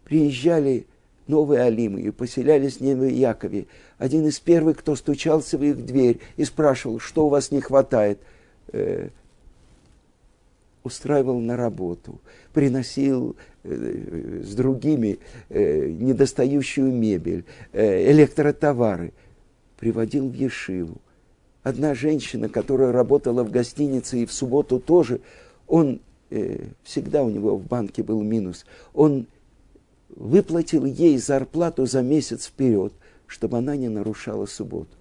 приезжали 0.04 0.86
новые 1.26 1.62
алимы 1.62 2.00
и 2.02 2.10
поселялись 2.10 2.78
в 2.78 3.08
Якове, 3.08 3.66
один 3.98 4.26
из 4.26 4.38
первых, 4.38 4.78
кто 4.78 4.94
стучался 4.94 5.58
в 5.58 5.64
их 5.64 5.84
дверь 5.84 6.20
и 6.36 6.44
спрашивал, 6.44 7.00
что 7.00 7.26
у 7.26 7.28
вас 7.28 7.50
не 7.50 7.60
хватает, 7.60 8.20
э, 8.72 9.08
устраивал 10.84 11.38
на 11.40 11.56
работу, 11.56 12.20
приносил 12.52 13.36
э, 13.62 14.42
с 14.44 14.54
другими 14.54 15.18
э, 15.48 15.88
недостающую 15.88 16.92
мебель, 16.92 17.44
э, 17.72 18.10
электротовары, 18.10 19.12
приводил 19.78 20.28
в 20.28 20.34
Ешиву. 20.34 20.98
Одна 21.62 21.94
женщина, 21.94 22.48
которая 22.48 22.92
работала 22.92 23.44
в 23.44 23.50
гостинице 23.50 24.20
и 24.20 24.26
в 24.26 24.32
субботу 24.32 24.80
тоже, 24.80 25.20
он, 25.66 26.00
всегда 26.84 27.22
у 27.22 27.28
него 27.28 27.56
в 27.56 27.66
банке 27.66 28.02
был 28.02 28.22
минус, 28.22 28.64
он 28.94 29.26
выплатил 30.08 30.84
ей 30.84 31.18
зарплату 31.18 31.86
за 31.86 32.02
месяц 32.02 32.46
вперед, 32.46 32.92
чтобы 33.26 33.58
она 33.58 33.76
не 33.76 33.88
нарушала 33.88 34.46
субботу 34.46 34.99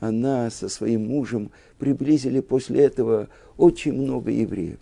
она 0.00 0.50
со 0.50 0.68
своим 0.68 1.06
мужем 1.06 1.50
приблизили 1.78 2.40
после 2.40 2.84
этого 2.84 3.28
очень 3.56 3.92
много 3.92 4.30
евреев. 4.30 4.78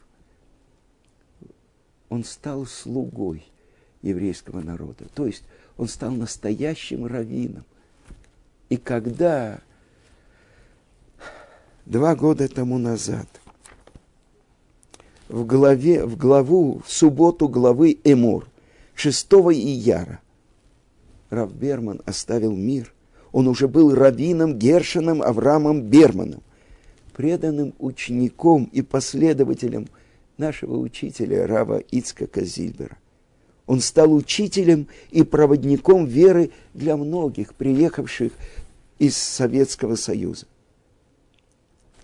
Он 2.08 2.24
стал 2.24 2.66
слугой 2.66 3.44
еврейского 4.02 4.60
народа, 4.60 5.06
то 5.14 5.26
есть 5.26 5.44
он 5.76 5.88
стал 5.88 6.12
настоящим 6.12 7.06
раввином. 7.06 7.64
И 8.68 8.76
когда 8.76 9.60
два 11.86 12.14
года 12.14 12.48
тому 12.48 12.78
назад 12.78 13.28
в, 15.28 15.44
главе, 15.46 16.04
в 16.04 16.16
главу, 16.16 16.82
в 16.84 16.92
субботу 16.92 17.48
главы 17.48 17.98
Эмур, 18.04 18.48
6 18.94 19.32
ияра, 19.32 20.20
Рав 21.30 21.52
Берман 21.52 22.00
оставил 22.04 22.54
мир– 22.54 22.92
он 23.34 23.48
уже 23.48 23.66
был 23.66 23.92
раввином 23.92 24.56
Гершином 24.60 25.20
Авраамом 25.20 25.82
Берманом, 25.82 26.40
преданным 27.14 27.74
учеником 27.80 28.70
и 28.72 28.80
последователем 28.80 29.88
нашего 30.38 30.76
учителя 30.76 31.44
Рава 31.48 31.78
Ицкака 31.78 32.44
Зильбера. 32.44 32.96
Он 33.66 33.80
стал 33.80 34.14
учителем 34.14 34.86
и 35.10 35.24
проводником 35.24 36.06
веры 36.06 36.52
для 36.74 36.96
многих, 36.96 37.54
приехавших 37.54 38.34
из 39.00 39.16
Советского 39.16 39.96
Союза. 39.96 40.46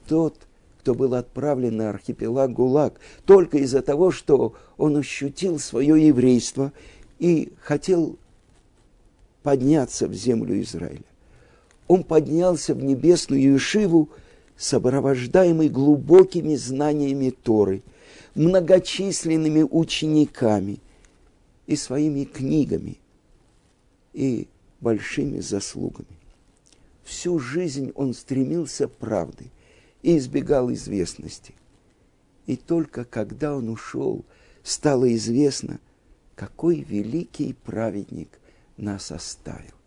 Тот, 0.08 0.34
кто 0.80 0.96
был 0.96 1.14
отправлен 1.14 1.76
на 1.76 1.90
архипелаг 1.90 2.52
ГУЛАГ 2.52 2.98
только 3.24 3.58
из-за 3.58 3.82
того, 3.82 4.10
что 4.10 4.54
он 4.76 4.96
ощутил 4.96 5.60
свое 5.60 6.08
еврейство 6.08 6.72
и 7.20 7.52
хотел 7.62 8.18
подняться 9.44 10.08
в 10.08 10.12
землю 10.12 10.60
Израиля 10.60 11.04
он 11.90 12.04
поднялся 12.04 12.72
в 12.72 12.84
небесную 12.84 13.56
Ишиву, 13.56 14.10
сопровождаемый 14.56 15.68
глубокими 15.68 16.54
знаниями 16.54 17.30
Торы, 17.30 17.82
многочисленными 18.36 19.62
учениками 19.68 20.78
и 21.66 21.74
своими 21.74 22.22
книгами 22.22 22.98
и 24.12 24.46
большими 24.80 25.40
заслугами. 25.40 26.16
Всю 27.02 27.40
жизнь 27.40 27.90
он 27.96 28.14
стремился 28.14 28.86
правды 28.86 29.50
и 30.02 30.16
избегал 30.16 30.72
известности. 30.72 31.56
И 32.46 32.54
только 32.54 33.04
когда 33.04 33.56
он 33.56 33.68
ушел, 33.68 34.24
стало 34.62 35.12
известно, 35.16 35.80
какой 36.36 36.82
великий 36.82 37.52
праведник 37.52 38.38
нас 38.76 39.10
оставил 39.10 39.79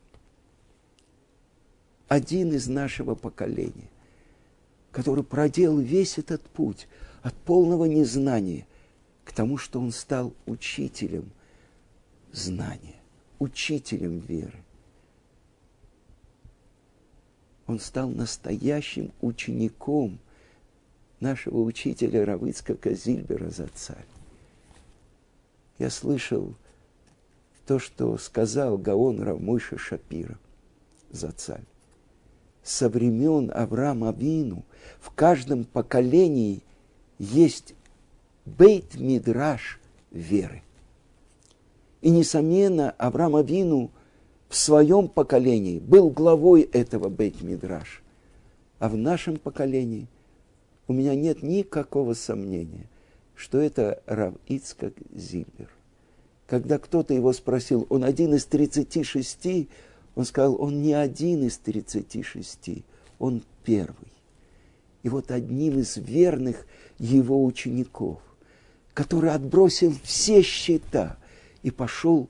один 2.08 2.54
из 2.54 2.68
нашего 2.68 3.16
поколения, 3.16 3.90
который 4.92 5.24
проделал 5.24 5.80
весь 5.80 6.18
этот 6.18 6.42
путь 6.42 6.88
от 7.22 7.34
полного 7.34 7.86
незнания 7.86 8.68
к 9.24 9.32
тому, 9.32 9.58
что 9.58 9.80
он 9.80 9.92
стал 9.92 10.34
учителем 10.46 11.32
знания, 12.32 12.96
учителем 13.40 14.20
веры. 14.20 14.64
Он 17.66 17.80
стал 17.80 18.10
настоящим 18.10 19.12
учеником 19.22 20.20
нашего 21.22 21.62
учителя 21.62 22.26
Равыцка 22.26 22.76
Казильбера 22.76 23.50
за 23.50 23.68
царь. 23.68 24.06
Я 25.80 25.90
слышал 25.90 26.54
то, 27.66 27.80
что 27.80 28.18
сказал 28.18 28.78
Гаон 28.78 29.22
Равмойша 29.22 29.78
Шапира 29.78 30.38
за 31.10 31.32
царь 31.32 31.64
со 32.64 32.90
времен 32.90 33.52
Авраама 33.54 34.12
Вину 34.12 34.64
в 35.00 35.12
каждом 35.12 35.66
поколении 35.66 36.62
есть 37.20 37.76
бейт-мидраш 38.46 39.80
веры. 40.12 40.64
И, 42.02 42.10
несомненно, 42.10 42.92
Авраам 42.92 43.36
Авину 43.38 43.90
в 44.50 44.56
своем 44.56 45.08
поколении 45.08 45.80
был 45.80 46.10
главой 46.10 46.62
этого 46.62 47.10
Бейт-Мидраш. 47.10 48.04
А 48.80 48.90
в 48.90 48.98
нашем 48.98 49.38
поколении 49.38 50.08
у 50.88 50.94
меня 50.94 51.16
нет 51.16 51.42
никакого 51.44 52.14
сомнения, 52.14 52.88
что 53.36 53.60
это 53.60 54.04
Рав 54.06 54.34
Ицкак 54.48 54.94
Зильбер. 55.16 55.70
Когда 56.46 56.78
кто-то 56.78 57.14
его 57.14 57.32
спросил, 57.32 57.88
он 57.90 58.04
один 58.04 58.34
из 58.36 58.46
36, 58.46 59.70
он 60.16 60.26
сказал, 60.26 60.62
он 60.62 60.82
не 60.82 60.94
один 60.94 61.44
из 61.44 61.58
36, 61.58 62.84
он 63.20 63.44
первый. 63.64 64.12
И 65.02 65.10
вот 65.10 65.32
одним 65.32 65.80
из 65.80 65.98
верных 65.98 66.66
его 66.98 67.44
учеников, 67.44 68.22
который 68.94 69.32
отбросил 69.32 69.94
все 70.04 70.42
счета 70.42 71.18
и 71.62 71.72
пошел 71.72 72.30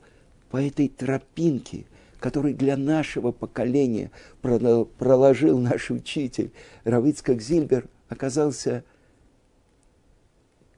по 0.50 0.58
этой 0.58 0.88
тропинке, 0.88 1.86
который 2.20 2.54
для 2.54 2.78
нашего 2.78 3.32
поколения 3.32 4.12
проложил 4.42 5.60
наш 5.60 5.92
учитель 5.92 6.52
Равицкак 6.86 7.42
Зильбер, 7.42 7.88
оказался 8.08 8.84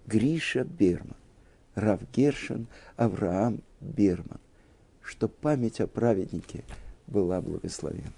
Гриша 0.07 0.63
Берман, 0.63 1.15
Рав 1.75 2.01
Гершин 2.13 2.67
Авраам 2.97 3.61
Берман, 3.79 4.39
что 5.01 5.27
память 5.27 5.79
о 5.79 5.87
праведнике 5.87 6.63
была 7.07 7.41
благословена. 7.41 8.11